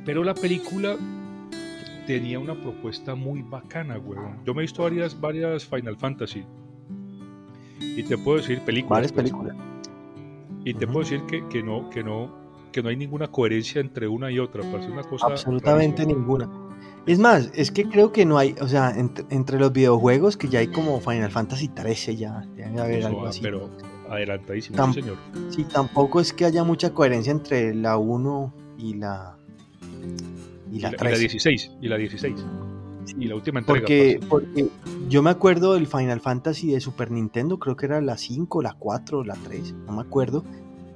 [0.04, 0.96] Pero la película
[2.06, 4.38] tenía una propuesta muy bacana, weón.
[4.44, 6.44] Yo me he visto varias, varias Final Fantasy.
[7.80, 8.96] Y te puedo decir películas.
[8.96, 9.24] Varias pues.
[9.24, 9.56] películas.
[10.64, 12.30] Y te puedo decir que, que, no, que, no,
[12.72, 14.62] que no hay ninguna coherencia entre una y otra.
[14.62, 15.26] Parece una cosa.
[15.26, 16.48] Absolutamente ninguna.
[17.06, 20.58] Es más, es que creo que no hay, o sea, entre, los videojuegos que ya
[20.58, 23.40] hay como Final Fantasy 13 ya, debe haber algo así.
[23.40, 23.70] Pero,
[24.10, 25.16] adelantadísimo, señor.
[25.50, 29.36] Sí, tampoco es que haya mucha coherencia entre la 1 y la
[30.72, 31.00] y la, 3.
[31.00, 32.44] Y la 16, y la 16.
[33.18, 33.80] y la última entrega.
[33.80, 34.68] Porque, porque
[35.08, 38.74] yo me acuerdo del Final Fantasy de Super Nintendo, creo que era la 5, la
[38.74, 40.44] 4, la 3, no me acuerdo,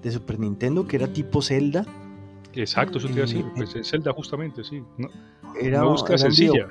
[0.03, 1.87] de Super Nintendo, que era tipo Zelda.
[2.53, 4.83] Exacto, eso te iba a decir, pues es Zelda justamente, sí.
[4.97, 5.09] No,
[5.61, 6.69] era, una búsqueda sencilla.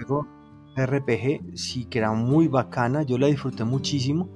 [0.75, 4.29] RPG, sí, que era muy bacana, yo la disfruté muchísimo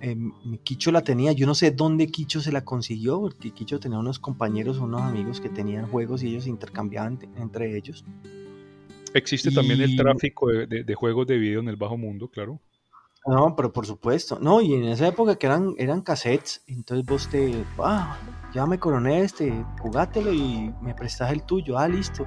[0.00, 0.16] eh,
[0.62, 4.18] Kicho la tenía, yo no sé dónde Kicho se la consiguió, porque Kicho tenía unos
[4.18, 8.04] compañeros, unos amigos que tenían juegos y ellos intercambiaban entre ellos.
[9.12, 12.60] Existe también el tráfico de, juegos de video en el bajo mundo, claro.
[13.26, 14.38] No, pero por supuesto.
[14.40, 18.16] No, y en esa época que eran, eran cassettes, entonces vos te, ah,
[18.54, 22.24] ya me coroné este, jugátelo y me prestas el tuyo, ah, listo.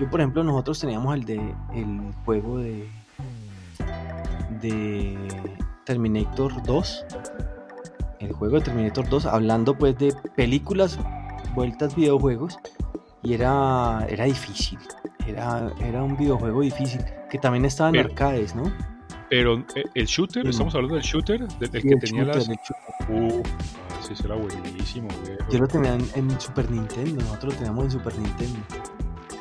[0.00, 2.88] Yo, por ejemplo, nosotros teníamos el de el juego de
[4.62, 5.16] de
[5.84, 7.06] Terminator 2,
[8.20, 10.98] el juego de Terminator 2, hablando pues de películas
[11.54, 12.58] vueltas videojuegos,
[13.22, 14.78] y era, era difícil,
[15.26, 18.72] era, era un videojuego difícil, que también estaba en arcades, ¿no?
[19.30, 22.48] Pero eh, el shooter, estamos hablando del shooter, del, que tenía las...
[22.48, 23.42] Uh,
[24.02, 25.08] sí, era buenísimo.
[25.50, 28.60] Yo lo tenía en, en Super Nintendo, nosotros lo teníamos en Super Nintendo.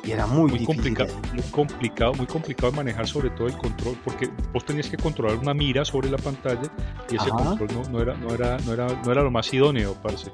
[0.04, 3.96] Y era muy, muy complicado, muy complicado, muy complicado de manejar sobre todo el control,
[4.04, 6.72] porque vos tenías que controlar una mira sobre la pantalla
[7.10, 10.32] y ese control no, era, no, era, no, era, no era lo más idóneo, parce.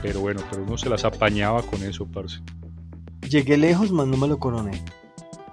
[0.00, 2.40] Pero bueno, pero uno se las apañaba con eso, parce.
[3.28, 4.82] Llegué lejos, más no me lo coroné.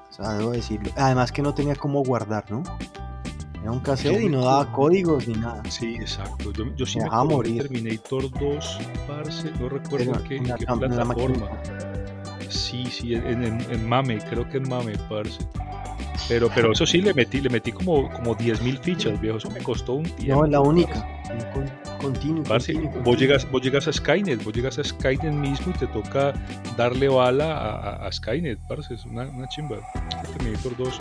[0.09, 0.91] O sea, debo decirlo.
[0.95, 2.63] Además que no tenía cómo guardar, ¿no?
[3.61, 5.63] Era un cassette y no daba códigos ni nada.
[5.69, 6.53] Sí, exacto.
[6.53, 11.49] Yo, yo sí me, me Terminator 2, parce, no recuerdo en qué, qué plataforma.
[12.49, 15.37] Sí, sí, en, Mame, creo que en Mame, parce.
[16.27, 19.37] Pero, pero eso sí, le metí, le metí como, como 10.000 fichas, viejo.
[19.37, 20.41] Eso me costó un tiempo.
[20.41, 21.07] No, es la única.
[22.01, 22.43] Continuo,
[23.03, 26.33] Vos, llegas, vos llegas a Skynet, vos llegas a Skynet mismo y te toca
[26.77, 28.93] darle bala a, Skynet, parce.
[28.93, 29.77] Es una, una chimba.
[30.33, 30.99] Terminator 2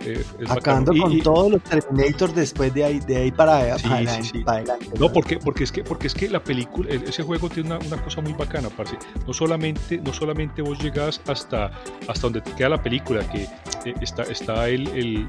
[0.00, 4.52] eh, Acabando con todos los Terminators después de ahí, de ahí para, adelante.
[4.98, 8.02] No, porque, porque, es que, porque es que la película, ese juego tiene una, una
[8.02, 8.96] cosa muy bacana, parce.
[9.26, 11.70] No solamente, no solamente vos llegas hasta,
[12.06, 13.42] hasta donde te queda la película, que
[13.84, 15.28] eh, está, está el, el,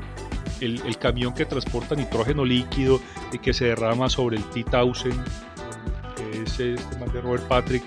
[0.62, 3.00] el, camión que transporta nitrógeno líquido
[3.32, 5.14] y que se derrama sobre el T-1000,
[6.16, 7.84] que es este man de Robert Patrick,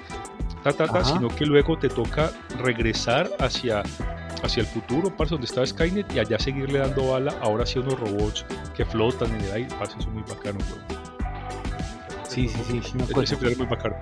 [1.05, 3.83] sino que luego te toca regresar hacia
[4.43, 7.99] hacia el futuro, parce, donde estaba Skynet y allá seguirle dando bala, ahora sí unos
[7.99, 8.45] robots
[8.77, 10.59] que flotan en el aire, parce, eso es muy bacano,
[12.29, 12.97] Sí, sí, sí.
[13.23, 13.95] ese trailer es muy bacano.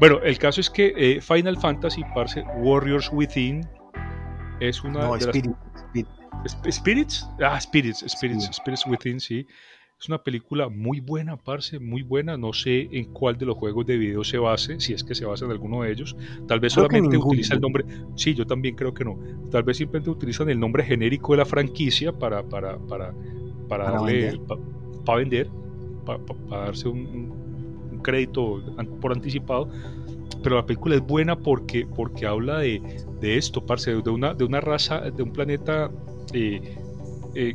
[0.00, 3.66] Bueno, el caso es que eh, Final Fantasy, parce, Warriors Within,
[4.60, 5.52] es una no, de Spirit,
[5.94, 6.74] las...
[6.74, 7.28] Spirits.
[7.40, 9.46] Ah, Spirits, Spirits, Spirits Within, sí.
[9.98, 12.36] Es una película muy buena, parce, muy buena.
[12.36, 15.24] No sé en cuál de los juegos de video se base, si es que se
[15.24, 16.14] basa en alguno de ellos.
[16.46, 17.84] Tal vez solamente utiliza el nombre.
[18.14, 19.18] Sí, yo también creo que no.
[19.50, 23.14] Tal vez simplemente utilizan el nombre genérico de la franquicia para, para, para,
[23.68, 24.38] para, darle.
[25.06, 25.48] Para vender,
[26.04, 26.20] para,
[26.50, 28.62] darse un, crédito
[29.00, 29.70] por anticipado.
[30.42, 32.82] Pero la película es buena porque, porque habla de,
[33.20, 35.90] de esto, parce, de una, de una raza, de un planeta.
[36.34, 36.60] Eh,
[37.34, 37.54] eh,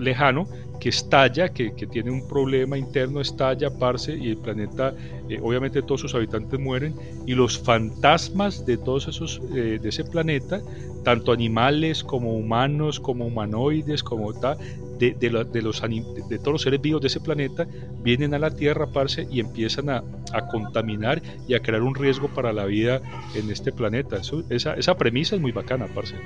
[0.00, 0.48] lejano
[0.78, 4.94] que estalla, que, tiene un problema interno, estalla, parce, y el planeta,
[5.28, 6.94] eh, obviamente todos sus habitantes mueren,
[7.26, 10.60] y los fantasmas de todos esos, eh, de ese planeta,
[11.04, 14.58] tanto animales como humanos, como humanoides, como tal,
[14.98, 17.66] de, de, los, de, todos los seres vivos de ese planeta,
[18.02, 20.02] vienen a la Tierra, parce, y empiezan a,
[20.50, 23.00] contaminar y a crear un riesgo para la vida
[23.34, 24.20] en este planeta.
[24.50, 26.16] esa, esa premisa es muy bacana, parce.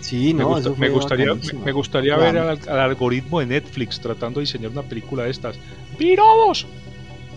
[0.00, 1.34] Sí, no, me, gustaría,
[1.64, 5.58] me, gustaría ver al, algoritmo de Netflix tratando de diseñar una película de estas.
[5.98, 6.66] ¡Pirobos!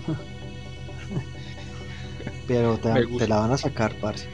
[2.48, 4.28] Pero te, la van a sacar, parce.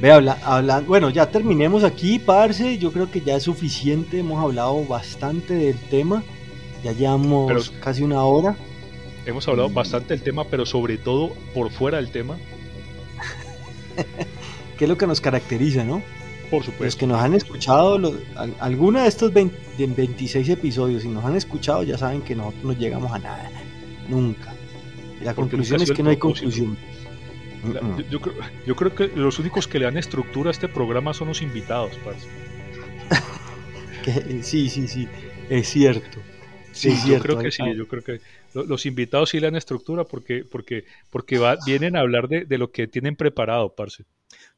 [0.00, 2.78] Ve, habla, bueno, ya terminemos aquí, parce.
[2.78, 4.20] Yo creo que ya es suficiente.
[4.20, 6.22] Hemos hablado bastante del tema.
[6.84, 8.56] Ya llevamos casi una hora.
[9.26, 12.36] Hemos hablado bastante del tema, pero sobre todo por fuera del tema.
[14.78, 16.02] ¿Qué es lo que nos caracteriza, no?
[16.52, 16.84] Por supuesto.
[16.84, 17.98] Los que nos han escuchado,
[18.60, 23.10] alguna de estos 26 episodios, y nos han escuchado, ya saben que nosotros no llegamos
[23.10, 23.50] a nada.
[24.06, 24.52] Nunca.
[25.22, 26.76] la conclusión es que no hay conclusión.
[28.66, 31.98] yo, creo, que los únicos que le dan estructura a este programa son los invitados,
[32.04, 32.28] parce.
[34.42, 35.08] sí, sí, sí.
[35.48, 36.18] Es cierto.
[36.72, 38.20] Sí, yo creo que sí, yo creo que
[38.52, 42.70] los invitados sí le dan estructura porque, porque, porque vienen a hablar de, de, lo
[42.70, 44.04] que tienen preparado, parce.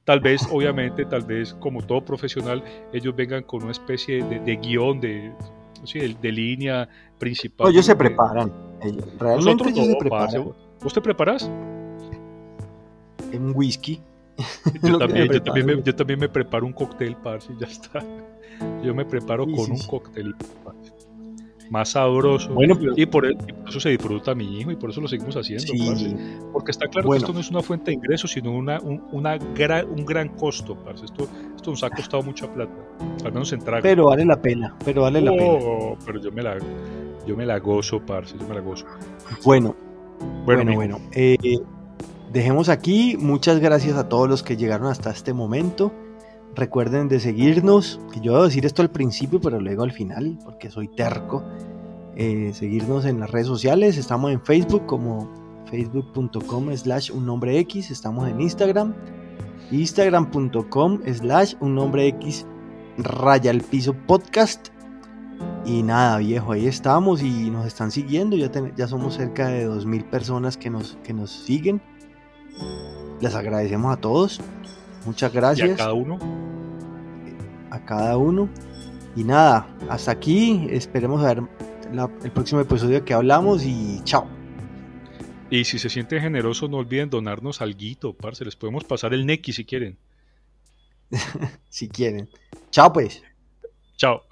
[0.05, 2.62] Tal vez, obviamente, tal vez como todo profesional,
[2.93, 5.33] ellos vengan con una especie de, guion, de,
[5.95, 7.70] de, línea principal.
[7.70, 8.53] ellos se preparan.
[9.18, 10.53] Realmente ellos se preparan.
[10.83, 11.51] ¿Vos te preparas?
[13.33, 14.01] En whisky.
[14.83, 18.03] Yo también, yo, también me, yo también, me, preparo un cóctel, parce, ya está.
[18.83, 20.35] Yo me preparo con un cóctel
[21.70, 22.52] más sabroso.
[22.52, 25.72] Bueno, y, por, eso se disfruta mi hijo y por eso lo seguimos haciendo.
[26.52, 29.38] Porque está claro que esto no es una fuente de ingresos, sino una, un, una
[29.38, 30.76] gran, un gran costo.
[31.02, 32.72] Esto, esto nos ha costado mucha plata,
[33.24, 33.82] al menos en trago.
[33.82, 35.96] Pero vale la pena, pero vale la pena.
[36.04, 36.58] Pero yo me la,
[37.26, 38.86] yo me la gozo, parce, yo me la gozo.
[39.44, 39.74] Bueno,
[40.44, 41.00] bueno, bueno.
[41.12, 41.58] Eh,
[42.32, 43.16] dejemos aquí.
[43.18, 45.92] Muchas gracias a todos los que llegaron hasta este momento.
[46.55, 50.38] Recuerden de seguirnos, que yo voy a decir esto al principio, pero luego al final,
[50.44, 51.42] porque soy terco.
[52.16, 55.28] Eh, seguirnos en las redes sociales, estamos en Facebook como
[55.68, 58.94] facebook.com slash un nombre X, estamos en Instagram,
[59.72, 62.46] instagram.com slash un nombre X
[62.98, 64.68] raya el piso podcast.
[65.66, 68.36] Y nada, viejo, ahí estamos y nos están siguiendo.
[68.36, 71.82] Ya, ya somos cerca de 2.000 personas que nos, que nos siguen.
[73.20, 74.40] Les agradecemos a todos.
[75.05, 75.72] Muchas gracias.
[75.72, 76.18] a cada uno.
[77.70, 78.48] A cada uno.
[79.16, 80.66] Y nada, hasta aquí.
[80.70, 81.42] Esperemos a ver
[82.22, 84.26] el próximo episodio que hablamos y chao.
[85.50, 88.44] Y si se sienten generosos, no olviden donarnos algo, parce.
[88.44, 89.96] Les podemos pasar el Neki si quieren.
[91.68, 92.28] si quieren.
[92.70, 93.22] Chao, pues.
[93.96, 94.22] Chao.